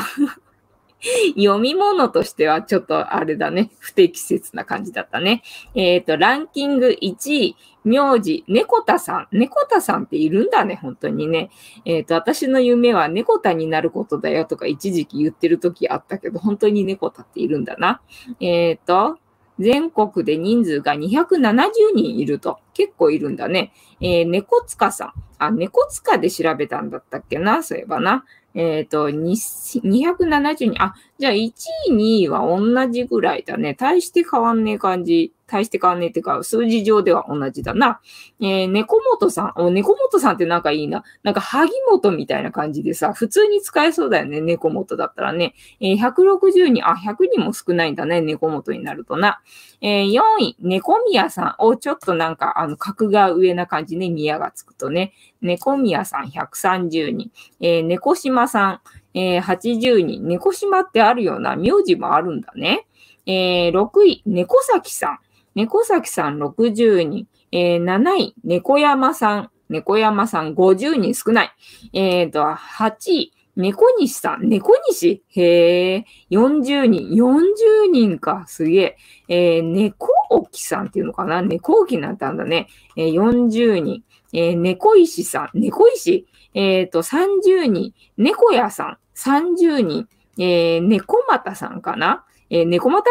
[1.37, 3.71] 読み物としてはちょっとあれだね。
[3.81, 5.43] 不適切な感じだったね。
[5.75, 9.29] えっ、と、ランキング1位、名字、猫田さん。
[9.33, 11.51] 猫田さんっているんだね、本当にね。
[11.85, 18.01] えっ、と、私の夢は猫田になることだよとか一時期言ってる時あったけど、本当に猫田っているんだな。
[18.39, 19.19] えっ、と、
[19.59, 22.59] 全国で人数が270人いると。
[22.75, 23.73] 結構いるんだね。
[24.01, 25.13] えー、猫塚さん。
[25.39, 28.25] あ、猫塚で調べたんだったっけな、そういえばな。
[28.55, 30.83] えっ、と、270人。
[30.83, 31.53] あ、じゃあ1
[31.89, 33.75] 位、2位は同じぐらいだね。
[33.75, 35.33] 大して変わんねえ感じ。
[35.53, 38.01] 大して変わんねえってか、数字上では同じだな。
[38.41, 39.61] えー、猫本さん？
[39.61, 41.05] お、猫本さんってなんかいいな。
[41.23, 44.41] なんか、萩本みたいな感じでさ、普通に使えそうだよね。
[44.41, 45.55] 猫本だったらね。
[45.79, 46.89] えー、160人。
[46.89, 48.23] あ、100人も少ないんだね。
[48.23, 49.43] 猫本になるとな。
[49.83, 51.55] えー、4位、猫宮さん。
[51.59, 54.09] お、ちょっとなんか、あの、格が上な感じね。
[54.09, 55.13] 宮がつくとね。
[55.43, 57.31] 猫宮さん130人。
[57.61, 58.81] えー、猫島さん、
[59.13, 60.27] えー、80人。
[60.27, 62.87] 猫島ってあるような名字もあるんだね。
[63.27, 65.19] えー、6位、猫崎さん。
[65.55, 67.27] 猫崎さん60人。
[67.51, 69.51] えー、7位、猫山さん。
[69.69, 71.53] 猫山さん50人少ない。
[71.93, 74.49] えーと、8位、猫西さん。
[74.49, 75.23] 猫西？
[75.29, 77.11] へえ、40人。
[77.11, 78.45] 40人か。
[78.47, 78.97] すげえ。
[79.29, 81.43] えー、猫置さんっていうのかな？
[81.43, 82.69] 猫置になったんだね。
[82.97, 84.05] えー、40人。
[84.33, 85.59] えー、猫石さん。
[85.59, 86.27] 猫石？
[86.55, 87.93] えっ、と、30人。
[88.17, 88.99] 猫屋さん。
[89.17, 90.09] 30人。
[90.39, 92.25] えー、猫又さんかな？
[92.49, 93.03] えー、猫又？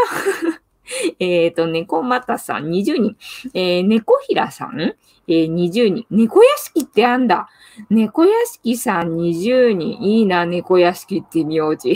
[1.19, 3.15] えっと、猫又さん20人。
[3.53, 6.05] えー、猫平さん、えー、20人。
[6.09, 7.49] 猫屋敷ってあんだ。
[7.89, 10.01] 猫屋敷さん20人。
[10.01, 11.95] いいな、猫屋敷って名字。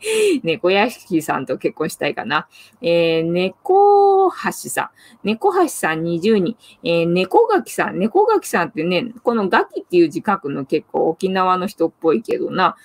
[0.42, 2.48] 猫屋敷さんと結婚したいかな。
[2.82, 4.90] えー、猫橋さん。
[5.24, 6.56] 猫橋さん20人。
[6.82, 7.98] えー、猫垣さん。
[7.98, 12.76] 猫垣さんってね、このガキっていう字書くの結構沖縄の人っぽいけどな。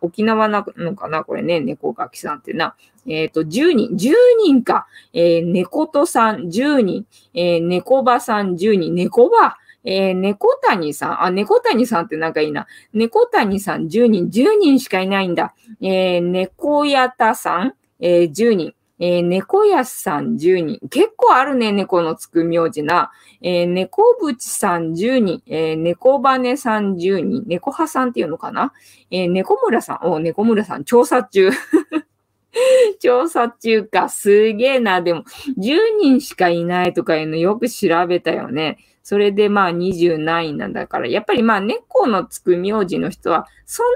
[0.00, 2.74] 沖縄なのかなこれね、猫垣さんってな。
[3.06, 3.90] えっ、ー、と、10人。
[3.90, 4.12] 10
[4.44, 4.86] 人か。
[5.12, 7.06] えー、猫とさん10人。
[7.34, 8.94] えー、猫場さん10人。
[8.94, 9.56] 猫場。
[9.84, 11.24] えー、猫谷さん？
[11.24, 12.66] あ、猫谷さんってなんかいいな。
[12.92, 14.28] 猫谷さん10人。
[14.28, 15.54] 10人しかいないんだ。
[15.80, 18.74] えー、猫やたさん、えー、10人。
[19.02, 20.78] えー、猫やさん？10人。
[20.90, 23.10] 結構あるね、猫のつく名字な。
[23.40, 25.42] えー、猫ぶちさん？10人。
[25.46, 27.44] えー、猫ばねさん？10人。
[27.46, 28.74] 猫はさんっていうのかな？
[29.10, 30.06] えー、猫村さん？
[30.06, 31.48] お、猫村さん、調査中。
[33.00, 34.10] 調査中か。
[34.10, 35.00] すげえな。
[35.00, 35.24] でも、
[35.58, 38.76] 10人しかいないとかいうのよく調べたよね。
[39.10, 43.86] それでまあ20何位なんだから、やっぱりまあ猫のつく名字の人はそん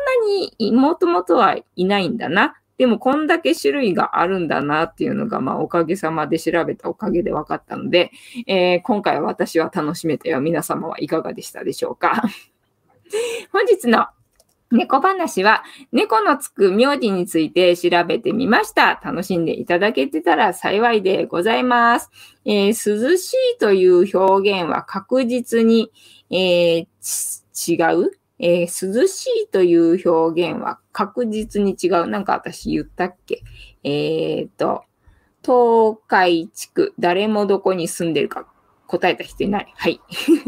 [0.59, 2.57] なにもともとはいないんだな。
[2.79, 8.11] でもこんだけ種類があるんだなっていうのがまあおかげさまで調べたおかげで分かったので、
[8.49, 10.41] えー、今回は私は楽しめたよ。
[10.41, 12.21] 皆様はいかがでしたでしょうか？
[13.53, 14.09] 本日の
[14.75, 19.01] 猫話は猫のつく名字について調べてみました。
[19.03, 22.11] 楽しんでいただけてたら幸いでございます。
[22.45, 25.93] えー、涼しいという表現は確実に、
[26.29, 32.09] えー、違う、えー、涼しいという表現は確実に違う。
[32.09, 33.45] なんか私言ったっけ？
[33.85, 34.83] えっ、と、
[35.45, 38.45] 東海地区、誰もどこに住んでるか
[38.89, 39.73] 答えた人いない。
[39.77, 40.01] はい。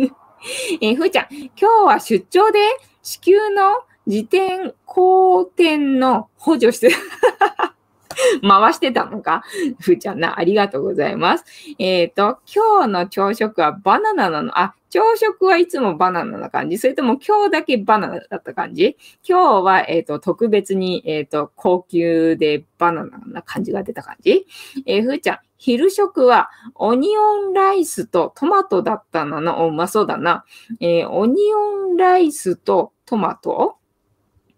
[0.82, 2.58] え、ふーちゃん、今日は出張で？
[3.02, 6.90] 地球の自転、公転の補助して
[8.40, 9.42] 回してたのか
[9.80, 11.44] ふーちゃんな、ありがとうございます。
[11.78, 14.58] えっ、ー、と、今日の朝食はバナナなの？
[14.58, 18.96] あ、朝食はいつもバナナな感じそれとも今日だけバナナだった感じ？
[19.26, 24.46] 今日は、えっ、ー、と、特別に、えっ、ー、と、高級でバナナな感じが出た感じ？
[24.86, 29.40] え、ふーちゃん、昼食はオニオンライスとトマトだったの？
[29.40, 30.44] の、うまそうだな。
[30.80, 33.76] え、オニオンライスとトマト？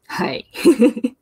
[0.09, 0.47] はい。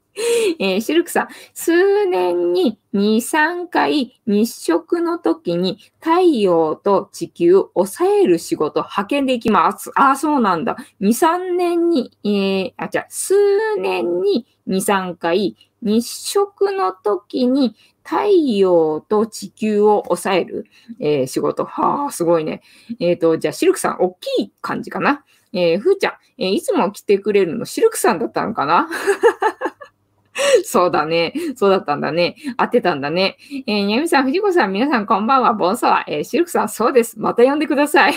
[0.59, 9.90] えー、シルクさん、数年に2、3回日食の時に太陽と地球を抑える仕事派遣でいきます。
[9.94, 10.77] ああ、そうなんだ。
[11.03, 13.35] 2、3年に、えー、あ、じゃ数
[13.77, 20.66] 年に2、3回日食の時に太陽と地球を抑える、
[21.01, 21.66] えー、仕事。
[21.66, 22.62] はあ、すごいね。
[23.01, 25.25] えっ、ー、と、じゃあ、シルクさん、大きい感じかな。
[25.53, 28.89] えー、ふーちゃん、えー、いつも来てくれるのシルクさんだったのかな？
[30.65, 31.33] そうだね。
[31.57, 32.37] そうだったんだね。
[32.57, 33.39] 合ってたんだね。
[33.67, 35.55] えー、にゃみさん、藤子さん、皆さんこんばんは。
[35.55, 36.15] ボンサワー。
[36.17, 37.19] えー、シルクさん、そうです。
[37.19, 38.15] また呼んでください。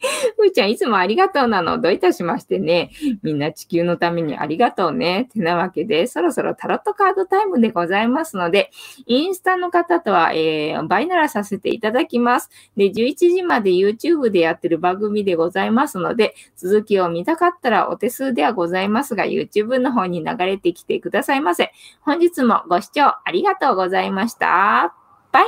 [0.36, 1.78] ふーちゃん、いつもありがとうなの。
[1.78, 2.90] どういたしましてね。
[3.22, 5.28] みんな地球のためにありがとうね。
[5.32, 8.70] てなわけで、そろそろタロットカードタイムでございますので、
[9.06, 12.50] インスタの方とは、えー、バイナラさせていただきます。
[12.76, 21.72] で、11時まで YouTube でやってる番組でございますので、続きを見たかったらお手数ではございますが、YouTube の方に流れてきてくださいませ。
[22.00, 24.94] 本日もご視聴ありがとうございました。
[25.32, 25.44] バイ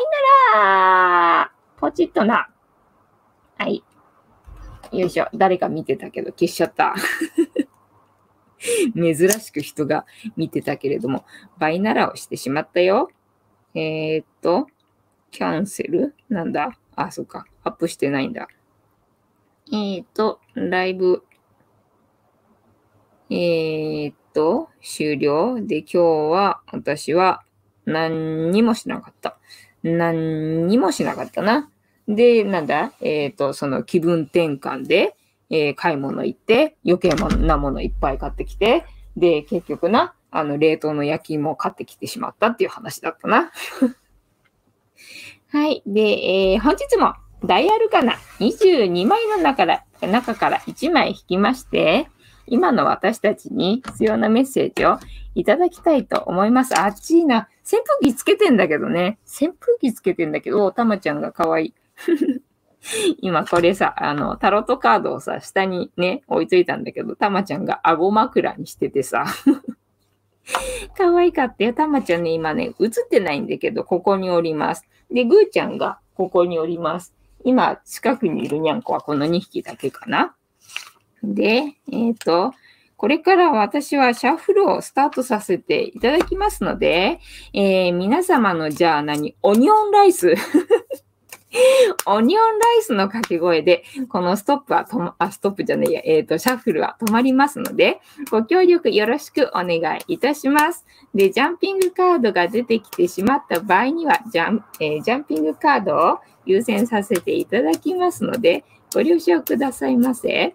[0.54, 2.48] ナラーポチッとな。
[3.56, 3.89] はい。
[4.92, 5.28] よいしょ。
[5.34, 6.94] 誰か見てたけど消しちゃった。
[8.94, 10.04] 珍しく人が
[10.36, 11.24] 見てたけれども、
[11.58, 13.10] バイナラをしてしまったよ。
[13.74, 14.66] えー、っと、
[15.30, 16.14] キャンセル？
[16.28, 16.76] なんだ？
[16.96, 17.46] あ、そっか。
[17.62, 18.48] アップしてないんだ。
[19.72, 21.24] えー、っと、ライブ。
[23.30, 25.64] えー、っと、終了。
[25.64, 25.98] で、今日
[26.32, 27.44] は私は
[27.86, 29.38] 何にもしなかった。
[29.84, 31.70] 何にもしなかったな。
[32.14, 32.92] で、なんだ？
[33.00, 35.16] えっ、ー、と、その気分転換で、
[35.50, 38.84] えー、買い物行って、余計なものいっぱい買ってきて、
[39.16, 43.50] で、結局な、あの、冷凍の焼き芋を買ってきてしまったっていう話だったな。
[45.50, 45.82] はい。
[45.86, 52.08] で、えー、本日もダイヤルかな？22枚の中から中から1枚引きまして、
[52.46, 54.98] 今の私たちに必要なメッセージを
[55.34, 56.78] いただきたいと思います。
[56.78, 57.48] あっちいな。
[57.64, 59.18] 扇風機つけてんだけどね。
[59.24, 61.74] 扇風機つけてんだけど、たまちゃんが可愛い。
[63.20, 69.26] 今これさ、あの、タロットカードをさ、下にね、置いといたんだけど、たまちゃんが顎枕にしててさ、
[70.96, 71.72] 可愛かったよ。
[71.72, 74.88] たまちゃんね、今ね、映ってないんだけど、ここにおります。
[75.10, 77.14] で、ぐーちゃんがここにおります。
[77.44, 80.34] 今、近くにいるにゃんこはこの2匹だけかな。
[81.22, 82.54] で、えっ、ー、と、
[82.96, 87.18] これから私はシャッフルをスタートさせていただきますので、
[87.54, 90.34] えー、皆様のじゃあ何オニオンライス
[92.06, 100.86] オニオンライスの掛け声で、このストップはとま、あ、ストップじゃねえや、えっ、ー、と、シャッフルは止まりますので、ご協力よろしくお願いいたします。
[101.14, 110.28] で、ジャンピングカードが出てきてしまった場合には、ジャン、えー、ジャンピングカードを優先させていただきますので、ご了承くださいませ。
[110.30, 110.54] え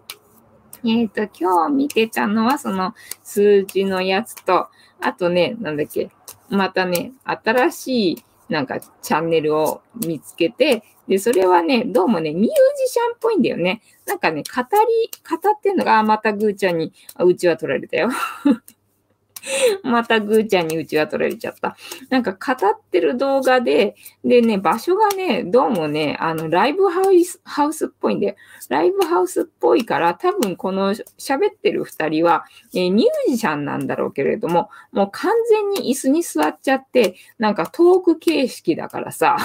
[0.82, 4.68] ー、と、今日見てたのは、その数字のやつと、
[5.00, 6.10] あとね、なんだっけ、
[6.48, 12.48] またね、新しいなんかチャンネルを見つけて、で、それはね、どうもね、ミュージ
[12.88, 13.80] シャンっぽいんだよね。
[14.06, 18.10] なんかね、語り、語ってんのが、あ、またぐーちゃんに、あ、うちは取られたよ。
[19.82, 21.76] またぐーちゃんにうちは取られちゃった。
[22.10, 28.36] なんか語ってる動画で、でね、場所がね、どうもね、あの、ライブハウス、ハウスっぽいんで、
[28.68, 39.36] ライブハウスっぽいから、多分この喋ってる二人は、えー、ミュージシャンなんだろうけれども、もう完全に椅子に座っちゃって、なんかトーク形式だからさ、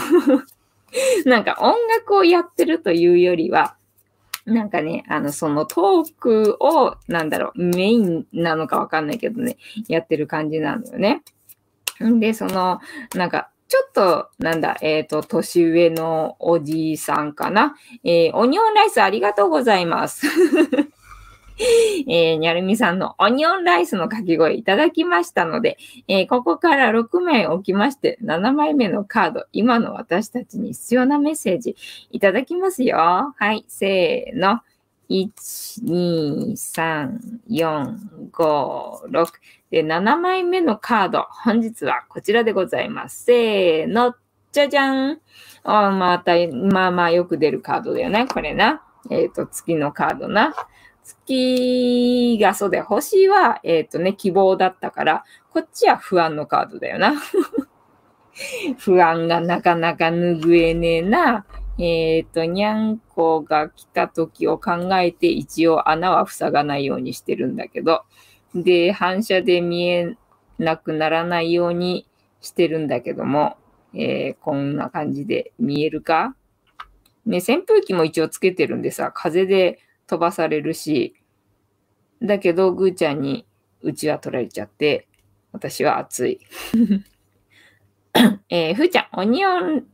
[1.26, 3.76] なんか音楽をやってるというよりは、
[4.46, 11.22] なんかね、あの、そのトークを、なんだろう、メインなのかわかんないけどね、やってる感じなのよね。
[12.04, 12.80] んで、その、
[13.16, 17.76] なんか、ちょっと、なんだ、えっ、ー、と、年上のおじいさんかな。
[18.04, 20.28] えー、オニオンライスありがとうございます。
[22.08, 31.76] えー、にゃるみさんのオニオンライスの掛け声いただきましたので、えー、ここから6枚置きまして、7枚目のカード、今の私たちに必要なメッセージ
[32.12, 32.98] いただきますよ。
[33.36, 34.62] はい、せーの。
[35.10, 37.20] 1、2、3、
[37.50, 37.98] 4、
[38.32, 39.28] 5、6。
[39.70, 43.26] で、7枚目のカード、本日はこちらでございます。
[43.26, 44.16] せーの、
[44.54, 45.20] じゃじゃん。
[45.64, 48.26] あまた、まあまあよく出るカードだよね。
[48.28, 48.84] これな。
[49.10, 50.54] えっ、ー、と、月のカードな。
[51.04, 57.14] 月がそうで、星は、えっ、ー、とね、希望だったから、こっちは不安のカードだよな。
[58.80, 61.46] 不安がなかなか拭えねえな。
[61.78, 68.04] えっ、ー、と、にゃんこが来た時を考えて一応穴は塞がないようにしてるんだけど、
[68.54, 70.16] で、反射で見え
[70.60, 72.08] なくならないように
[72.42, 73.58] してるんだけども、
[73.94, 76.36] えー、こんな感じで見えるか？
[77.26, 79.80] ね、扇風機も一応つけてるんでさ、風で
[80.12, 81.16] 飛ばされるし、
[82.22, 83.46] だけど、ぐーちゃんに
[83.82, 85.08] うちは取られちゃって、
[85.54, 86.42] 私は暑い。
[88.50, 89.86] えー、ふーちゃん、オニオン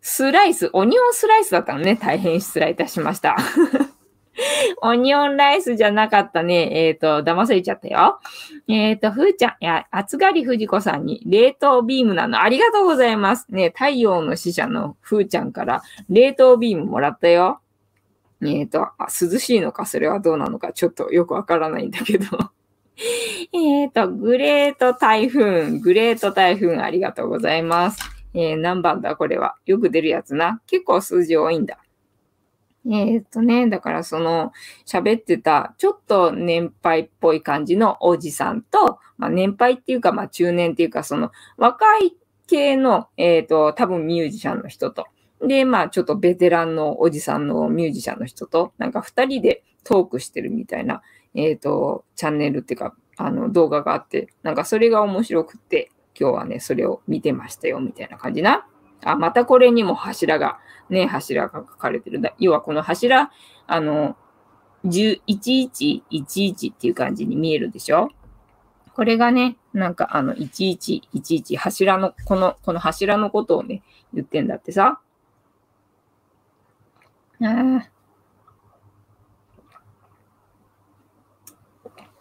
[0.00, 1.94] スライス、オニオンスライスだったのね。
[1.94, 3.36] 大変失礼いたしました。
[4.82, 6.88] オニオンライスじゃなかったね。
[6.88, 8.18] えっ、ー、と、騙されちゃったよ。
[8.66, 13.46] えっ、ー、と、ふーちゃん、いや、厚刈り藤子さんに冷凍ビームなのありがとうございます。
[13.50, 17.61] ね、太陽の使者のふーちゃんから冷凍ビームもらったよ。
[18.44, 22.26] えっ、ー、と、涼しいのか、それはどうなのか、ちょっとよくわからないんだけど。
[23.52, 28.00] えっと、グレート台風、グレート台風、ありがとうございます。
[28.34, 29.56] えー、何番だ、これは？
[29.66, 30.60] よく出るやつな。
[30.66, 31.78] 結構数字多いんだ。
[32.84, 34.52] えーっとね、だからその
[34.86, 42.16] 喋ってたちょっと年配っぽい感じのおじさんと、まあ、年配っていうか、まあ中年っていうか、その若い
[42.48, 45.06] 系の、えーっと、多分ミュージシャンの人と、
[45.46, 51.02] で、まあちょっとベテランのおじさんのミュージシャンの人と、なんか二人でトークしてるみたいな、
[51.34, 58.66] えーっと、チャンネルっていうか、あの動画があって、なんかそれが面白くって、今日はね、それを見てましたよ、みたいな感じな。
[59.04, 62.34] あ、またこれにも柱が、ね、柱が書かれてるんだ。
[62.38, 63.30] 要はこの柱、
[63.66, 64.16] あの、
[64.84, 68.10] 11111っていう感じに見えるでしょ？
[68.94, 73.82] これがね、なんかあの、1111柱の、この、この柱のことをね、
[74.12, 75.00] 言ってんだってさ。
[77.42, 77.88] あ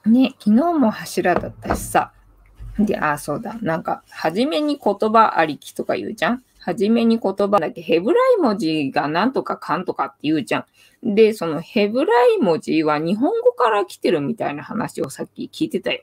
[0.05, 2.11] ーね、昨日も柱だったしさ。
[2.79, 3.55] で、ああ、そうだ。
[3.61, 6.43] なんか、はじめに言葉ありきとか言うじゃん？
[6.59, 10.65] はじめに言葉だけ、ヘブライ文字がなんとかかんとかって言うじゃ
[11.03, 11.15] ん。
[11.15, 16.01] で、そのヘブライ文字は日本語から来てるみたいな話をさっき聞いてたよ。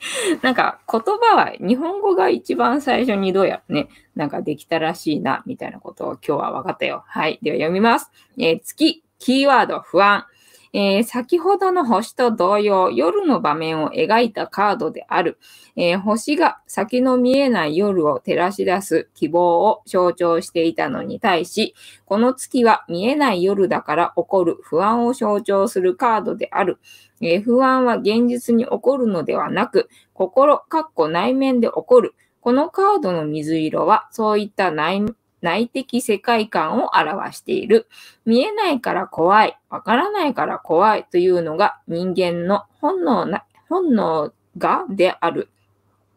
[0.42, 7.04] なんか言葉は日本語が一番最初にどうやらね、なんかできたらしいな、みたいなことを今日は分かったよ。
[7.06, 7.38] はい。
[7.42, 8.10] では読みます。
[8.38, 10.26] えー月、キーワード、不安。
[10.72, 15.38] えー先ほどの星と同様、夜の場面を描いたカードである。
[15.76, 26.78] えー星が先の見えない夜を照らし出す希望を象徴していたのに対し、この月は見えない夜だから起こる不安を象徴するカードである。
[27.20, 32.14] えー不安は現実に起こるのではなく、心、かっこ内面で起こる。
[32.40, 37.88] このカードの水色は、そういった内面内的世界観を表している。
[38.26, 45.48] 見えないから怖い、わからないから怖いというのが人間の本能な、本能がである。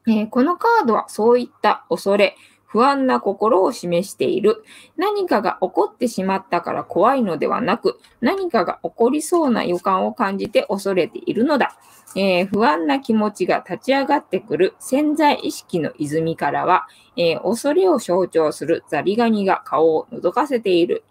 [0.07, 2.35] えーこのカードはそういった恐れ、
[2.71, 4.63] 不安な心を示している。
[4.95, 11.75] 何かが起こってしまったから怖いのではなく、何かが起こりそうな予感を感じて恐れているのだ。
[12.15, 21.03] えー不安な気持ちが立ち上がってくる潜在意識の泉からは、えー恐れを象徴するザリガニが顔を覗かせている。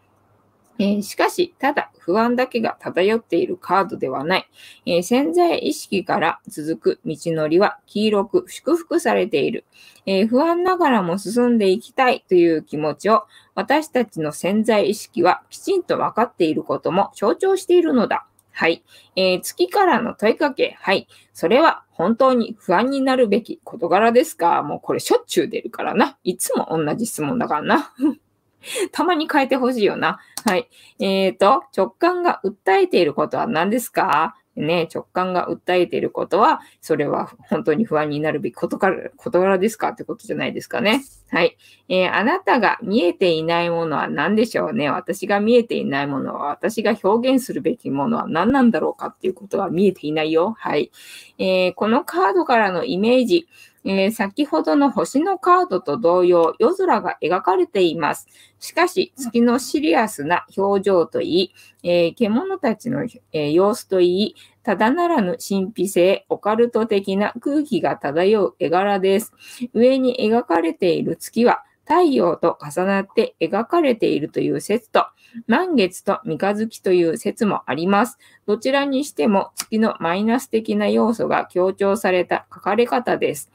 [0.82, 4.48] えーしかし、ただ不安だけが漂っているカードではない。
[4.86, 9.66] えー潜在意識から続く道のりは黄色く祝福されている。
[10.06, 18.26] えー不安ながらも進んでいきたいという気持ちを私たちの潜在意識はきちんと分かっていることも象徴しているのだ。
[18.50, 18.82] はい。
[19.16, 20.78] えー月からの問いかけ。
[20.80, 21.08] はい。
[21.34, 24.62] それは本当に不安になるべき事柄ですか？
[24.62, 26.16] もうこれしょっちゅう出るからな。
[26.24, 27.92] いつも同じ質問だからな。
[28.92, 30.20] たまに変えてほしいよな。
[30.44, 30.68] はい。
[30.98, 34.36] えーと、直感が訴えていることは何ですか？
[34.56, 39.90] ね、直感が訴えていることは、それは本当に不安になるべき事柄事柄ですか？
[39.90, 41.02] ってことじゃないですかね。
[41.30, 41.56] はい。
[41.88, 44.90] えーあなたが見えていないものは何でしょうね？
[44.90, 49.06] 私が見えていないものは、私が表現するべきものは何なんだろうか？
[49.06, 50.54] っていうことは見えていないよ。
[50.58, 50.90] はい。
[51.38, 53.46] えーこのカードからのイメージ、
[53.84, 58.26] えー先ほどの星のカードと同様、夜空が描かれています。
[58.58, 69.32] しかし、月のシリアスな表情といい、えー獣たちの、えー様子といい、ただならぬ神秘性、オカルト的な空気が漂う絵柄です。
[69.72, 75.06] 上に描かれている月は、太陽と重なって描かれているという説と、
[75.46, 78.18] 満月と三日月という説もあります。
[78.46, 83.50] どちらにしても月のマイナス的な要素が強調された書かれ方です。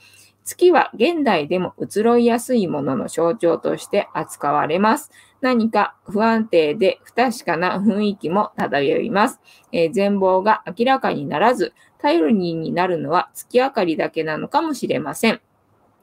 [0.46, 5.10] 月は現代でも移ろいやすいものの象徴として扱われます。
[5.42, 9.40] 何か不安定で不確かな雰囲気も漂います。
[9.72, 15.42] えー全貌が明らかにならず、頼りになるのは月明かりだけなのかもしれません。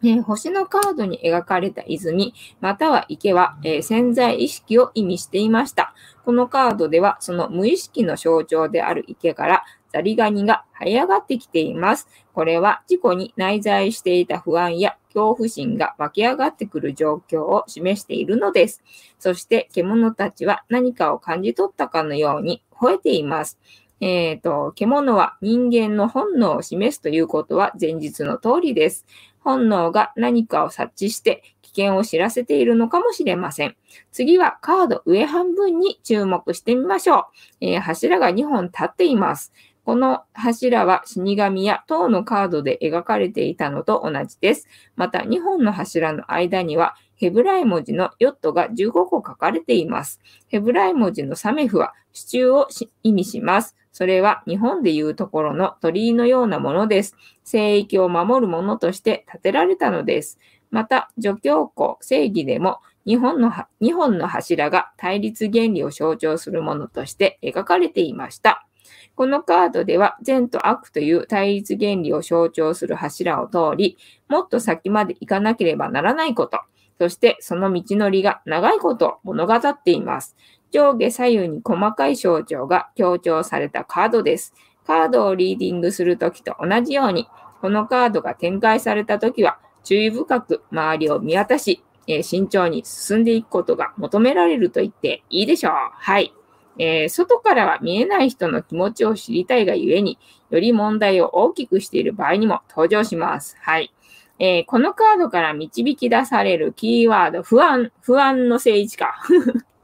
[0.05, 5.95] え星のカードに描かれた泉、または池は、えー潜在意識を意味していました。
[6.25, 12.09] このカードでは、その無意識の象徴である池から、ザリガニが這い上がってきています。
[12.33, 18.83] これは自己に内在していた不安や恐怖心が湧き上がってくる状況を示しているのです。
[19.19, 23.59] そして獣たちは何かを感じ取ったかのように吠えています。
[24.01, 29.07] えーと、獣は人間の本能を示すということは前日の通りです。
[29.43, 33.77] 本能が何かを察知して危険を知らせているのかもしれません。
[34.11, 37.25] 次はカード上半分に注目してみましょう。
[37.61, 39.53] えー柱が2本立っています。
[39.85, 44.69] この柱は死神や塔のカードで描かれていたのと同じです。
[44.95, 50.21] また2本の柱の間にはヘブライ文字のヨットが15個書かれています。
[50.49, 52.69] ヘブライ文字のサメフは支柱を
[53.03, 53.77] 意味します。
[53.93, 57.17] それは日本でいうところの鳥居のようなものです。
[57.45, 60.39] 聖域を守るものとして建てられたのです。
[60.71, 68.67] また、除教皇、正義でも日本の、日本の柱が対立原理を象徴するものとして描かれていました。
[69.15, 76.61] このカードでは善と悪という対立原理を象徴する柱を通り、もっと先まで行かなければならないこと、
[76.99, 80.37] そしてその道のりが長いことを物語っています。
[80.73, 84.55] 上下左右に細かい象徴が強調されたカードです。
[84.87, 87.29] カードをリーディングするときと同じように、
[87.61, 95.73] このカードが展開されたときは、注意深く周りを見渡し、えー、慎重に進んでいくことが求められると言っていいでしょう。
[95.73, 96.33] はい。
[96.79, 100.19] えー、外からは見えない人の気持ちを知りたいがゆえに、
[100.51, 103.57] より問題を大きくしている場合にも登場します。
[103.61, 103.93] はい。
[104.39, 109.23] えー、このカードから導き出されるキーワード、不安、不安の政治か。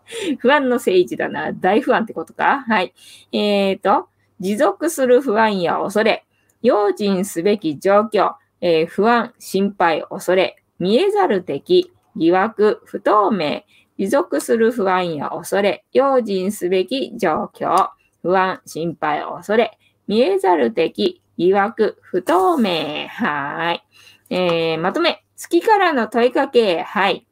[0.39, 1.53] 不安の政治だな。
[1.53, 2.65] 大不安ってことか？
[2.67, 2.95] はい。
[3.33, 4.09] えっ、ー、と、
[4.41, 6.25] 持続する不安や恐れ、
[6.63, 13.63] 用心すべき状況、えー、不安、心配、恐れ、見えざる敵、疑惑、不透明、
[13.99, 17.91] 持続する不安や恐れ、用心すべき状況、
[18.23, 23.07] 不安、心配、恐れ、見えざる敵、疑惑、不透明。
[23.09, 23.85] はい。
[24.31, 25.23] えー、まとめ。
[25.37, 26.83] 月からの問いかけ。
[26.83, 27.28] はい。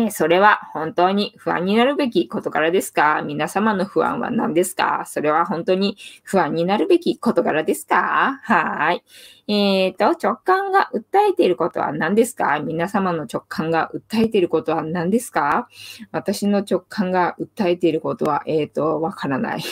[0.00, 3.22] ね、それは本当に不安になるべき事柄ですか？
[3.22, 5.04] 皆様の不安は何ですか？
[5.06, 8.40] それは本当に不安になるべき事柄ですか？
[8.42, 9.04] はい。
[9.46, 12.58] えっ、ー、と、直感が訴えていることは何ですか？
[12.58, 15.68] 皆様の直感が訴えていることは何ですか？
[16.10, 19.62] 私の直感が訴えていることは、えっ、ー、と、わからない。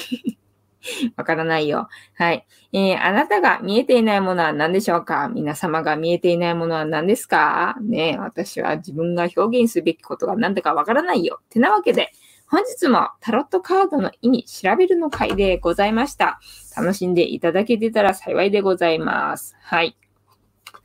[1.16, 1.88] わからないよ。
[2.14, 2.46] はい。
[2.72, 5.28] えー、あなたが見えていないものは何でしょうか？
[5.28, 7.76] 皆様が見えていないものは何ですか？
[7.80, 11.40] ね私は自分が表現すべきことが何だかわからないよ。
[11.50, 12.10] てなわけで、
[12.48, 16.38] 本日もタロットカードの意味調べるの回でございました。
[16.76, 19.56] 楽しんでいただけてたら幸いでございます。
[19.62, 19.96] はい。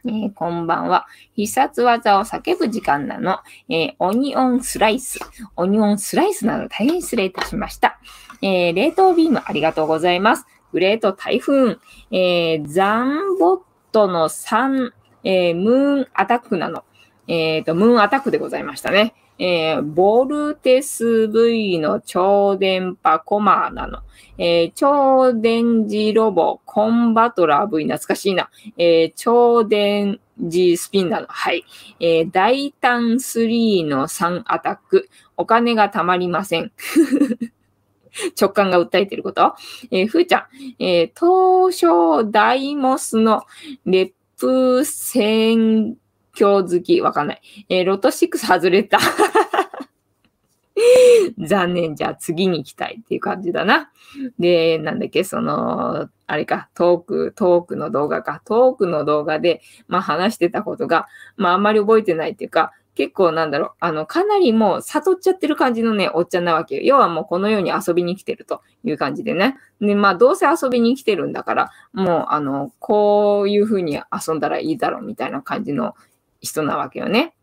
[0.07, 1.05] えー、こんばんは。
[1.35, 3.39] 必殺技を叫ぶ時間なの。
[3.67, 5.19] えー、オニオンスライス。
[5.57, 7.99] オニオンスライスなど大変失礼いたしました。
[8.41, 10.45] えー、冷凍ビームありがとうございます。
[10.71, 11.77] グレート台風、
[12.11, 13.59] えー、ザンボッ
[13.91, 14.91] トの3、
[15.25, 16.85] え、ムーンアタックなの。
[17.27, 19.13] えっ、と、ムーンアタックでございましたね。
[19.39, 23.99] えー、ボルテス V の超電波コマーなの。
[24.37, 28.49] えー、超電磁ロボコンバトラー V 懐かしいな。
[28.77, 31.27] えー、超電磁スピンなの。
[31.27, 31.65] はい。
[31.99, 35.09] えー、大胆3の3アタック。
[35.35, 36.71] お金が貯まりません。
[38.39, 39.55] 直感が訴えていること。
[39.91, 40.43] えー、ふーちゃん、
[40.83, 43.43] えー、東証ダイモスの
[43.85, 45.95] レップ選
[46.43, 47.41] 挙好き、わかんない。
[47.69, 48.99] えー、ロト6外れた。
[51.39, 51.95] 残念。
[51.95, 53.89] じゃあ次に行きたいっていう感じだな。
[54.39, 58.41] で、なんだっけ、その、あれか、トーク、トークの動画か。
[58.45, 66.81] トークの動画で、まあ話してたことが、まああんまり覚えてないっていうか、結構なんだろう、あの、かなりもう悟っちゃってる感じのね、おっちゃんなわけよ。
[66.81, 69.55] 要はもうこの世に遊びに来てるという感じでね。
[69.79, 75.93] で、まあどうせ遊びに来てるんだから、もうあの、こういう風に遊んだらいいだろうみたいな感じの
[76.41, 77.33] 人なわけよね。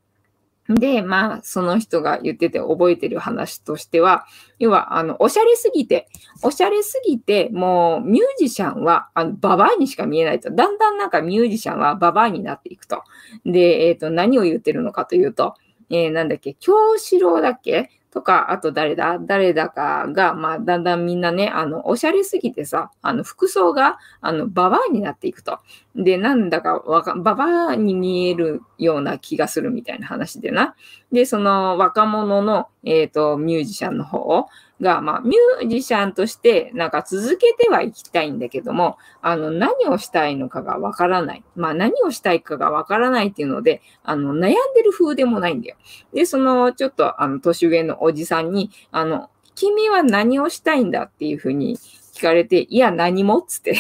[0.69, 4.25] で、まあ、その人が言ってて覚えてる話としては、
[4.59, 6.09] 要は、あの、おしゃれすぎて、
[6.43, 10.51] おしゃれすぎて、もう、ミュージシャンは、あの、ババアにしか見えないと。
[10.51, 13.03] だんだんなんかミュージシャンはババアになっていくと。
[13.45, 15.55] で、えっ、ー、と、何を言ってるのかというと、
[15.91, 17.91] えー、なんだっけ、京四郎だっけ？
[18.15, 19.19] とか、あと誰だ？
[19.19, 25.59] 誰だかが、まあ、だんだんみんなね、あの、おしゃれすぎてさ、あの、服装が、あの、ババアになっていくと。
[25.97, 30.77] で、なんだかわか、ババアに見えるような気がするみたいな話でな。
[31.11, 34.47] で、その若者の、えっ、ー、と、ミュージシャンの方
[34.85, 41.43] が、まあ、ミュージシャンとして、なんか続けてはいきたいんだけども、あの、何をしたいのかがわからない。
[41.57, 45.77] まあ、何をしたいかがわからないっていうので、あの、悩んでる風でもないんだよ。
[46.13, 51.05] で、その、ちょっと、あの、年上のおじさんに、あの、君は何をしたいんだ？
[51.05, 51.77] っていうふうに
[52.13, 53.75] 聞かれて、いや、何もっつって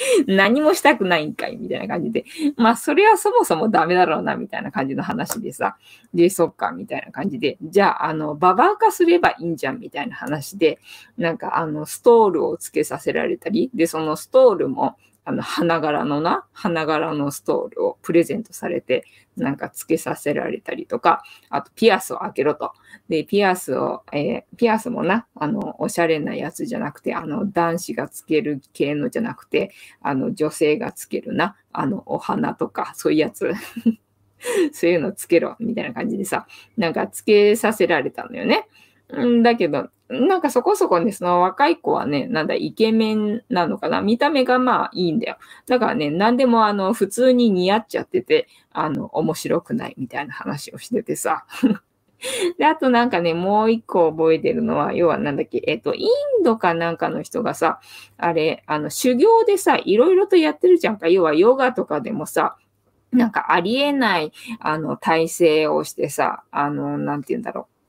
[0.26, 2.24] 何もしたくないんかいみたいな感じで。
[2.56, 5.76] まあ、それはそもそもダメだろうな、みたいな感じの話でさ。
[6.14, 7.58] で、そっか、みたいな感じで。
[7.62, 10.78] じゃあ、あの、ババア化すればいいんじゃん、みたいな話で、
[11.16, 19.04] なんか、あの、ストールをつけさせられたり、で、そのストールも、あの、花柄のな、花柄のストールをプレゼントされて、
[19.36, 22.72] なんかつけさせられたりとか、あとピアスを開けろと。
[23.08, 33.52] で、ピアスを、えー、ピアスもな、あの、おしゃれなやつじゃなくて、あの、男子がつける系のじゃなくて、あの、女性がつけるな、あの、お花とか、そういうやつ。
[34.72, 36.46] そういうのつけろ、みたいな感じでさ、
[36.76, 38.66] なんかつけさせられたのよね。
[39.14, 45.36] んだけど、なんかそこそこね、その若い子はね、なんだ、イケメンなのかな見た目がまあいいんだよ。
[45.66, 51.44] だからね、何でもあの、普通に似合っちゃってて、あの、面白くないみたいな話をしててさ。
[52.58, 56.04] で、あとなんかね、もう一個覚えてるのは、要はなんだっけ、えっ、と、イ
[56.40, 57.80] ンドかなんかの人がさ、
[58.18, 61.08] あれ、あの、修行でさ、いろいろとやってるじゃんか。
[61.08, 62.56] 要はヨガとかでもさ、
[63.12, 67.79] なんかありえない、あの、体勢をしてさ、あの、なんて言うんだろう。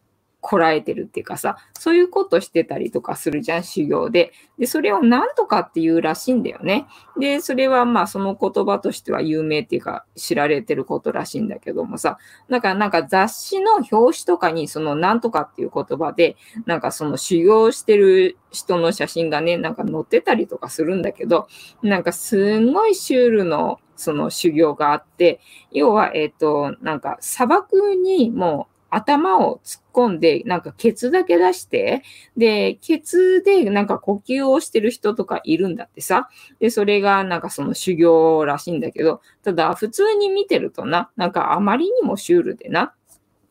[0.41, 4.33] こらえてるっていうかさ、そういうことしてたりとかするじゃん、修行で。
[4.57, 6.87] で、それを何とかって言うらしいんだよね。
[7.19, 12.17] で、それはまあその言葉としては有名っていうか知られてることらしいんだけどもさ、
[12.49, 16.35] だからなんか雑誌の表紙とかにその何とかっていう言葉で、
[16.65, 21.47] なんかその修行してる人の写真がね、なんか載ってたりとかするんだけど、
[21.83, 25.39] なんかすんごいシュールのその修行があって、
[25.71, 32.03] 要は、えっ、と、なんか砂漠にもう頭を突っ込んで、なんかケツだけ出して、
[32.37, 36.29] で、ケツでなんか呼吸をしてる人とかいるんだってさ。
[36.59, 42.93] で、それがなんかその修行らしいんだけど、ただ普通に見てるとな、なんかあまりにもシュールでな。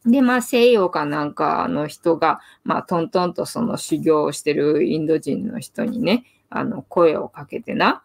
[0.05, 8.03] で、まあ西洋かなんかの人が、まあトントンとその修行をしてるインド人の人にね、あの声をかけてな。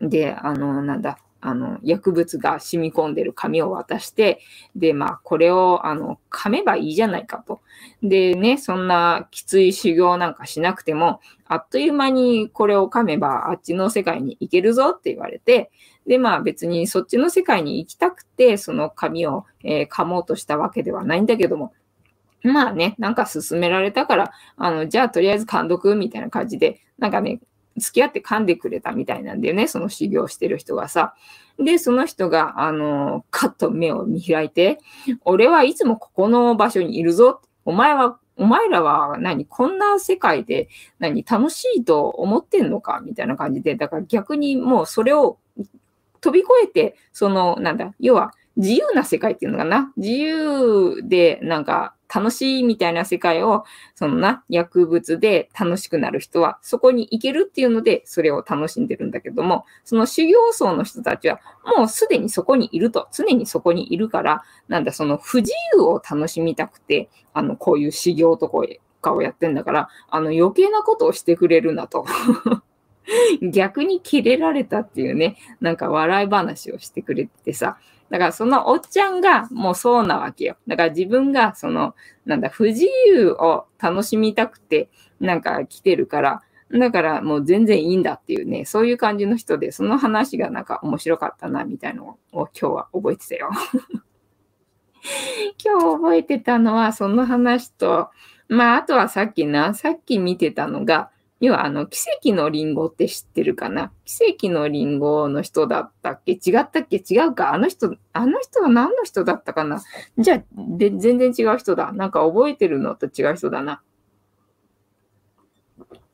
[0.00, 4.40] で、あの、なんだ、あの、薬物が染み込んでる紙を渡して、
[4.74, 7.60] で、まあ、これを、あの、噛めばいいじゃないかと。
[8.02, 15.70] でね、そんなきつい修行なんかしなくても、あっという間にこれを噛めばあっちの世界に行けるぞって言われて、
[16.06, 21.74] で、まあ別にそっちの世界に行きたくて、その紙を、えー、噛もうとしたわけではないんだけども、
[22.42, 27.40] まあね、なんか勧められたから、あの、じゃあとりあえず噛んどくみたいな感じで、なんかね、
[27.76, 31.14] 付き合って噛んでくれたみたいなんだよね、その修行してる人がさ。
[31.58, 34.78] で、その人が、あの、カッと目を見開いて、
[35.24, 37.40] 俺はいつもここの場所にいるぞ。
[37.64, 40.68] お前は、お前らは何こんな世界で
[40.98, 45.38] 何楽しいと思ってんのかみたいな感じで、だから逆にもうそれを
[46.20, 49.92] 飛び越えて、その、なんだ、要は自由な世界っていうのかな。
[49.96, 61.40] 自由で、なんか、楽しいみたいな世界を、そのな、薬物で楽しくなる人は、そこに行けるっていうので、それを楽しんでるんだけども、その修行僧の人たちは、
[61.76, 68.48] もうすでにそこにいると、常にそこにいるから、なんだ、その不自由を楽しみたくて、あの、こういう修行と
[69.00, 72.06] かをやってんだから、あの、余計なことをしてくれるなと。
[73.42, 77.76] 逆にキレられたっていうね、なんか笑い話をしてくれてさ、
[78.14, 80.56] だからそのおっちゃんがもうそうなわけよ。
[80.68, 84.88] だから自分がその、なんだ、不自由を楽しみたくて、
[85.18, 93.50] なんか来てるから、だからもう全然いいんだっていうね、そういう感じの人で、その話がなんか面白かったな、みたいのを今日は覚えてたよ。
[95.64, 98.10] 今日覚えてたのはその話と、
[98.46, 101.10] まああとはさっきな、さっき見てたのが、
[101.44, 103.92] 要は、あの、奇跡のリンゴって知ってるかな？
[104.06, 106.32] 奇跡のリンゴの人だったっけ？
[106.32, 106.96] 違ったっけ？
[106.96, 107.52] 違うか？
[107.52, 109.82] あの人、あの人は何の人だったかな？
[110.16, 111.92] じゃあで、全然違う人だ。
[111.92, 113.82] なんか覚えてるのと違う人だな。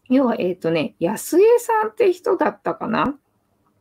[0.09, 3.15] 要は、えっ、ー、とね、安江さんって人だったかな？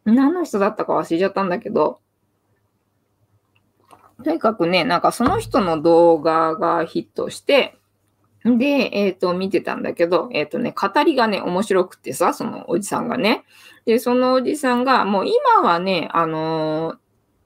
[0.05, 1.99] 何の人だったか忘れちゃったんだけど、
[4.23, 7.78] とにかくね、なんかその人の動画がヒットして、
[8.45, 13.43] で、えっ、ー、と、見てたんだけど、えっ、ー、とね、語りがね、面白くてさ、そのおじさんがね。
[13.85, 16.97] で、そのおじさんが、もう今はね、あのー、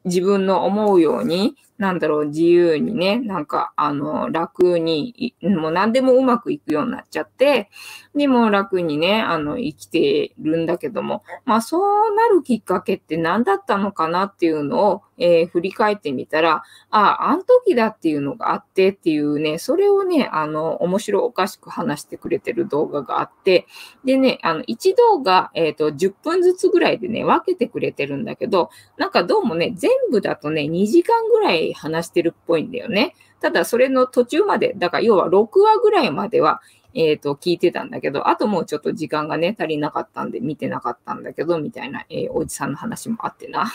[0.05, 7.69] 自分の思うように、なんだろう、自由にね、なんか、あの、楽に、もう何でもうまくいくようになっちゃって、
[8.15, 23.67] でも楽にね、あの、生きてるんだけども、まあ、そうなるきっかけって何だったのかなっていうのを、えー、振り返ってみたら、ああ、あの時だっていうのがあってっていうね、それをね、あの、面白おかしく話してくれてる動画があって、
[24.05, 33.15] でね、あの、一動画、えっ、ー、と、10分ずつぐらいでね、分けてくれてるんだけど、なんかどうもね、全部だとね、2時間ぐらい話してるっぽいんだよね。
[33.39, 36.61] ただ、それの途中まで、だから要は6話ぐらいまでは、
[36.93, 43.71] えっ、ー、と、聞いてたんだけど、あともうちょっと時間がね、足りなかったんで見てなかったんだけど、みたいな、えー、おじさんの話もあってな。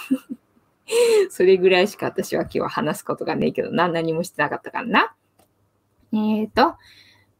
[1.30, 5.14] それぐらいしか私は今日は話すことがねえけどな、何もしてなかったからな。
[6.12, 6.76] えっ、ー、と、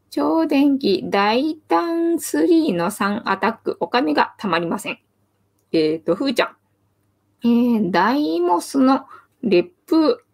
[0.09, 4.99] 超電気大胆3の3アタック、お金がたまりません。
[5.71, 6.55] えっ、と、ふーちゃん。
[7.41, 9.05] えー、ダイモスの
[9.43, 10.25] レップ、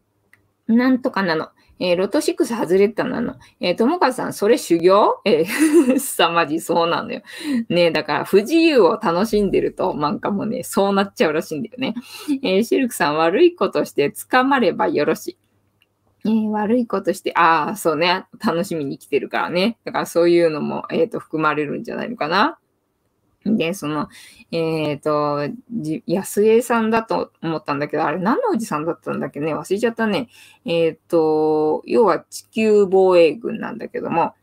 [0.67, 1.49] なんとかなの。
[1.77, 3.35] えー、ロト6外れたなの。
[3.59, 5.21] えー、ともかさん、それ修行？
[5.25, 7.21] えー、さまじそうなのよ。
[7.69, 11.95] ねだから不自由を楽しんでると、なんかもうね、そうなっちゃうらしいんだよね。
[12.43, 15.37] えー、シルクさん、悪いことして捕まればよろしい。
[16.25, 19.77] えー、悪いことして、ああ、そうね、楽しみに来てるからね。
[19.83, 22.57] だからそういうのも、えっ、ー、と、含まれるんじゃないのかな。
[23.45, 24.09] で、その、
[24.51, 29.53] えっ、と、じ安江さんだと思ったんだけど、あれ何のおじさんだったんだっけね？
[29.53, 30.29] 忘れちゃったね。
[30.65, 34.33] えっ、と、要は地球防衛軍なんだけども、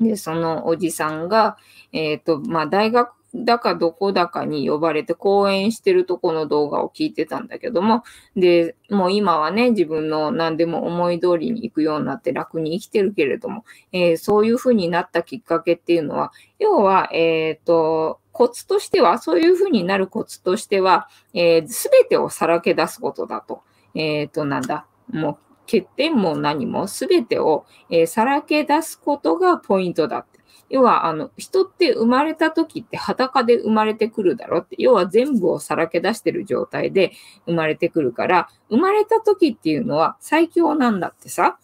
[0.00, 1.56] で、そのおじさんが、
[1.92, 3.10] えっ、と、まあ、大学
[3.44, 8.02] だかどこだかに呼ばれて講演してるとこの動画を聞いてたんだけども、
[8.36, 23.62] で、もう今はね、自分の何でも思い通りに行くようになって楽に生きてるけれども、えー、そういう風になったきっかけっていうのは、要は、えっ、ー、と、コツとしては、そういう風になるコツとしては、す、え、べ、てをさらけ出すことだと。
[23.94, 30.38] えっ、ー、と、なんだ、もう欠点も何もすべてを、えー、さらけ出すことがポイントだって。
[30.70, 34.76] 要は、あの、人って生まれた時って裸で生まれてくるだろって。
[34.78, 37.12] 要は全部をさらけ出してる状態で
[37.46, 41.58] 生まれてくるから、生まれた時っていうのは最強なんだってさ。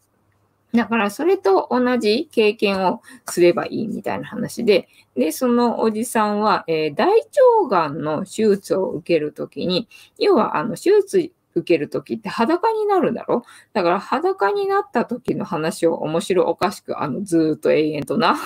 [0.73, 9.89] だからそれと同じ経験をすればいいみたいな話で、で、そのおじさんは、えー、大腸がんの手術を受けるときに、
[10.19, 13.45] 要はあの手術受けるときって裸になるだろ？
[13.73, 18.37] だから裸になった時の話を面白おかしく、あの、ずっと永遠とな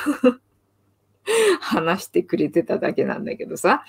[1.61, 3.85] 話してくれてただけなんだけどさ。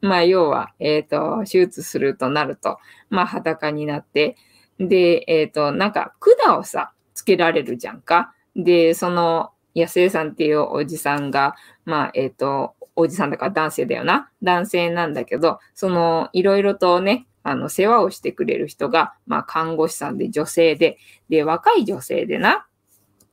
[0.00, 2.78] まあ、要は、えっ、ー、と、手術するとなると、
[3.10, 4.36] まあ、裸になって、
[4.78, 8.34] で、えっ、ー、と、なんか、管をさ、つけられるじゃんか。
[8.56, 11.54] で、その、安江さんっていうおじさんが、
[11.84, 14.30] まあ、えっ、ー、と、おじさんだから男性だよな。
[14.42, 22.66] 男性なんだけど、その、いろいろとね、あの、世話をしてくれる人が、まあ、看護師さんで女性で、で、若い女性でな、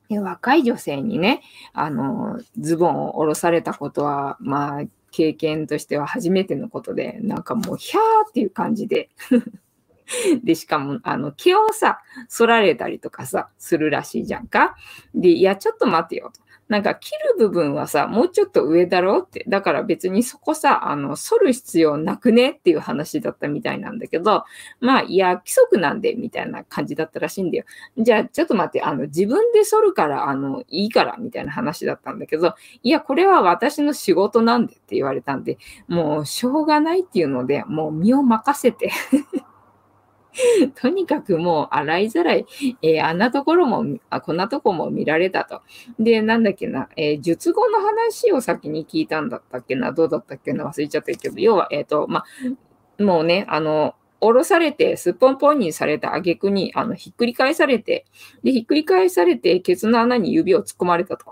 [0.09, 1.41] で若い女性にね、
[1.73, 9.09] あの、ズボンを下ろされたことは、まあ、経験としては初めてのことで、なんかもう、ひゃーっていう感じで
[10.43, 14.75] で、しかも、あの、毛をさ、剃られたりとかさ、するらしいじゃんか。
[15.15, 16.40] で、いや、ちょっと待てよと。
[16.71, 19.43] なんか切る部分はさ、もうちょっと上だろうって。
[19.49, 24.45] だから別にそこさ、あの、反る必要なくねっていう話だったみたいなんだけど、
[24.79, 27.65] まあ、いや、規則なんで、みたいな感じだったらしいんだよ。
[27.97, 35.57] じゃあ、ちょっと待って、あの、自分で反るから、あの、いいから、みたいな話だったんだけど、いや、これは私の仕事なんでって言われたんで、
[35.89, 38.91] もう、しょうがないっていうので、もう身を任せて
[40.75, 42.45] とにかくもう洗いざらい、
[42.81, 45.61] えー、あんなところもあ、こんなとこも見られたと。
[45.99, 52.23] で、なんだっけな、えー、術後の話を先に聞いたんだったっけな、どうだったっけな、忘れちゃったけど、要は、えっ、ー、と、ま
[52.99, 58.05] あ、もうね、あの、下ろされて、すっぽんぽんにされた挙句に、あの、ひっくり返されて、
[58.43, 61.25] で、ひっくり返されて、ケツの穴に指を突っ込まれたと。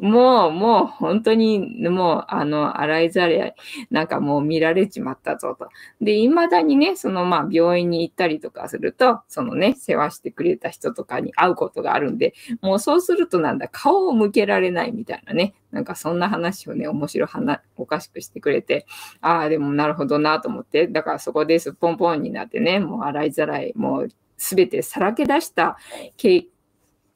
[0.00, 3.54] もう、もう本当に、もう、あの、洗いざれ、
[3.90, 5.68] なんかもう見られちまったぞと。
[6.00, 18.86] で、未だにね、そのまあ病院に行ったりとかすると、そのね、世話してくれた人とかに会うことがあるんで、もうそうするとなんだ、顔を向けられないみたいなね、なんかそんな話をね、面白い話、おかしくしてくれて、
[19.20, 25.76] ああ、でもなるほどなと思って、だからそこですっぽんぽんになってね、もう洗いざらい、もうすべてさらけ出した
[26.16, 26.48] 経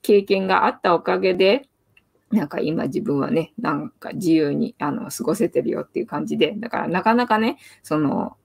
[0.02, 1.68] 験があったおかげで、
[2.32, 8.36] なんか今自分はね、なんか自由にあの過ごせてるよっていう感じで、だからなかなかね、その、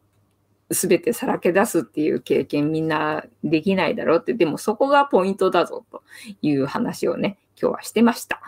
[0.70, 6.04] すべてさらけ出すっていう経験みんなできないだろうって、でもそこがポイントだぞと
[6.42, 8.42] いう話をね、今日はしてました。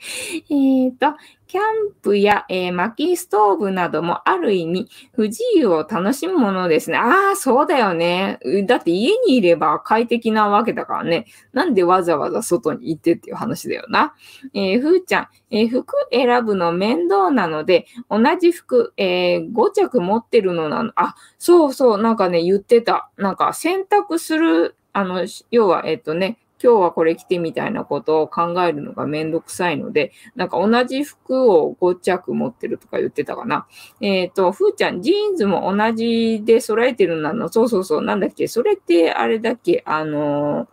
[0.50, 1.14] えっと、
[1.46, 6.96] キャンプや、えー、薪ストーブなどもある意味不自由を楽しむものですね。
[6.96, 8.38] ああ、そうだよね。
[8.66, 11.26] だって家にいれば快適なわけだからね。
[11.52, 14.14] なんでわざわざ外に行ってっていう話だよな。
[14.54, 20.92] えー、ふーちゃん、えー、服選ぶの面倒なので、同じ服、えー、5着持ってるのなの。
[20.96, 23.10] あ、そうそう、なんかね、言ってた。
[23.16, 33.66] なんか選択する、あの、要は、えっ、とね、今日はこれ着てみたいなことを考えるのがめんどくさいので、なんか同じ服を5着持ってるとか言ってたかな。
[34.00, 37.48] えっ、ー、と、ふーちゃん、ジーンズも同じで揃えてるなの？
[37.48, 38.02] そうそうそう。
[38.02, 38.46] なんだっけ？
[38.46, 39.82] それってあれだっけ？
[39.86, 40.68] あの、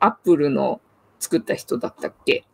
[0.00, 0.80] アップルの
[1.18, 2.44] 作った人だったっけ？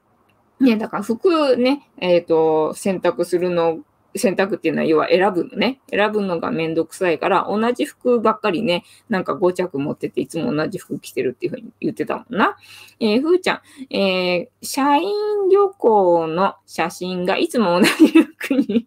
[0.60, 3.78] ね、だから服ね、えっ、ー、と、選択するの
[4.16, 5.80] 選択っていうのは要は選ぶのね。
[5.90, 12.56] 選ぶのがめんどくさいから、同じ服ばっかりね、なんか5着持ってて、いつも同じ服着てるっていうふうに言ってたもんな。
[13.00, 15.10] えー、ふーちゃん、えー、社員
[15.50, 18.86] 旅行の写真がいつも同じ服に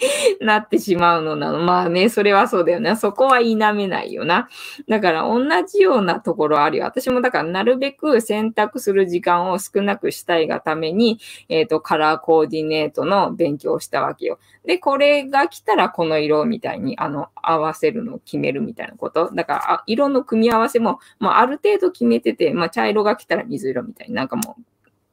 [0.40, 1.58] なってしまうのなの。
[1.58, 2.96] まあね、それはそうだよね。
[2.96, 4.48] そこは否めないよな。
[4.88, 6.84] だから同じようなところあるよ。
[6.84, 14.38] 私もだからなるべく選択する時間を少なくしたいがために、えっ、ー、と、カラーコーディネートの勉強をしたわけよ。
[14.64, 19.30] で、これが来たらこの色みたいに、あの、合わせるのを決めるみたいなこと。
[19.32, 24.62] だから、色の組み合わせも、まあ、ある程度決めてて、まあ、茶色が来たら水色みたいになんかもう、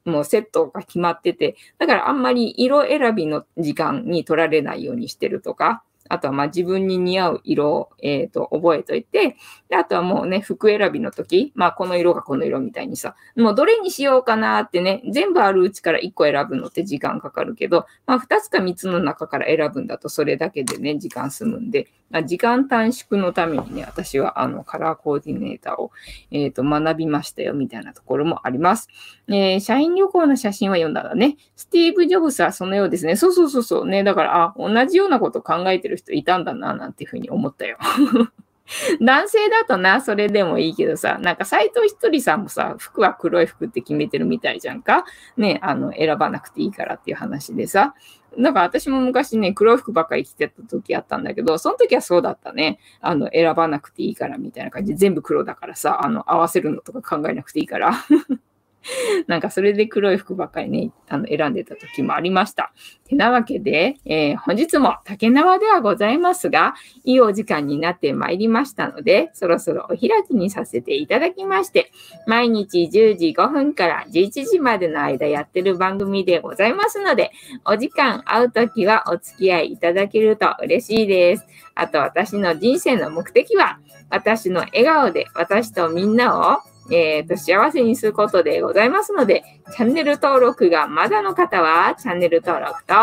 [0.08, 9.38] もうセットが決まってて、だからあんまり色選びの時間に取られないようにしてるとか、あとはまあ自分に似合う色を、えー、と覚えといて、
[9.70, 25.92] で、あとはもうね、服選びの時、まあこの色がこの色みたいにさ、もうどれにしようかなってね、全部あるうちから1個選ぶのって時間かかるけど、まあ2つか3つの中から選ぶんだとそれだけでね、時間済むんでま、時間短縮のためにね、私はあのカラーコーディネーターを、
[26.32, 28.88] えー、と学びましたよみたいなところもあります。
[29.28, 33.16] えー、社員旅行の写真は読んだらね、スティーブ・ジョブスはそのようですね。
[33.16, 33.86] そうそうそうそう。
[33.86, 37.78] ね、だから、あ、同じようなこと考えてる人いたんだな、なんていうふうに思ったよ。
[39.02, 45.06] 男性だとな、それでもいいけどさ、なんか斎藤ひとりさんもさ、服は黒い服って決めてるみたいじゃんか。
[45.38, 47.94] ね、あの、選ばなくていいからっていう話でさ。
[48.36, 52.78] なんか私も昔ね、黒い服ばっかり着てた時あったんだけど、その時はそうだったね。
[53.02, 57.94] あの、選ばなくていいからみたいな感じで、全部黒だからさ、あの、合わせるのとか考えなくていいから。
[59.28, 62.72] なんかそれで黒い服ばっかりね、あの選んでた時もありました。
[63.08, 71.92] てなわけで、えー、本日も竹縄ではございますが、いいお時間になってまいりましたので、そろそろお開きにさせていただきまして、
[72.26, 77.32] 毎日10時5分から11時までの間やってる番組でございますので、
[77.66, 81.46] お時間合うときはお付き合いいただけると嬉しいです。
[81.76, 83.80] あと私の人生の目的は、
[84.10, 89.44] 私の笑顔で私とみんなをえーと、幸せにすることでございますので、
[89.76, 92.94] チャンネル登録がまだの方は、チャンネル登録と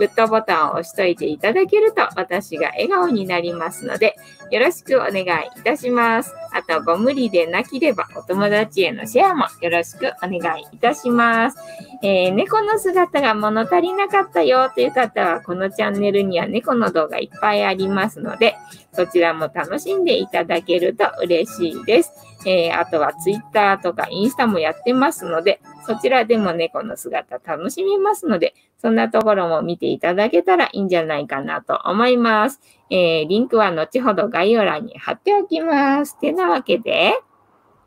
[0.00, 4.16] グッドボタンを押しといていただけると、私が笑顔になりますので、
[4.50, 5.24] よろしくお願い
[5.58, 6.32] いたします。
[6.54, 11.58] あと、ご無理でなければ、お友達へのシェアもよろしくお願いいたします。
[12.02, 18.56] えー、猫の姿が物足りなかったよという方は、このチャンネルには猫の動画いっぱいありますので、
[18.94, 22.12] そちらも楽しんでいただけると嬉しいです。
[22.46, 32.60] えー、あとは Twitter とかインスタもやってますので、そちらでも猫の姿楽しめますので、そんなところも見ていただけたらいいんじゃないかなと思います。
[32.90, 36.18] えー、リンクは後ほど概要欄に貼っておきます。
[36.18, 37.14] てなわけで、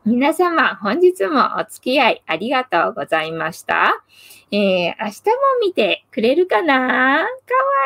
[0.04, 4.04] 皆様、本日もお付き合いありがとうございました。
[4.50, 5.32] えー、明日も
[5.62, 6.76] 見てくれるかな？
[6.76, 7.28] かわ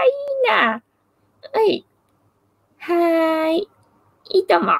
[0.04, 0.09] い
[0.44, 0.82] いな。
[1.52, 1.86] はい。
[2.78, 3.68] はーい。
[4.30, 4.72] いいとも。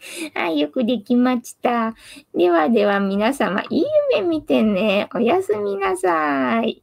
[0.34, 1.94] はい、よくできました。
[2.34, 5.08] ではでは皆様、いい夢見てね。
[5.14, 6.82] おやすみなさい。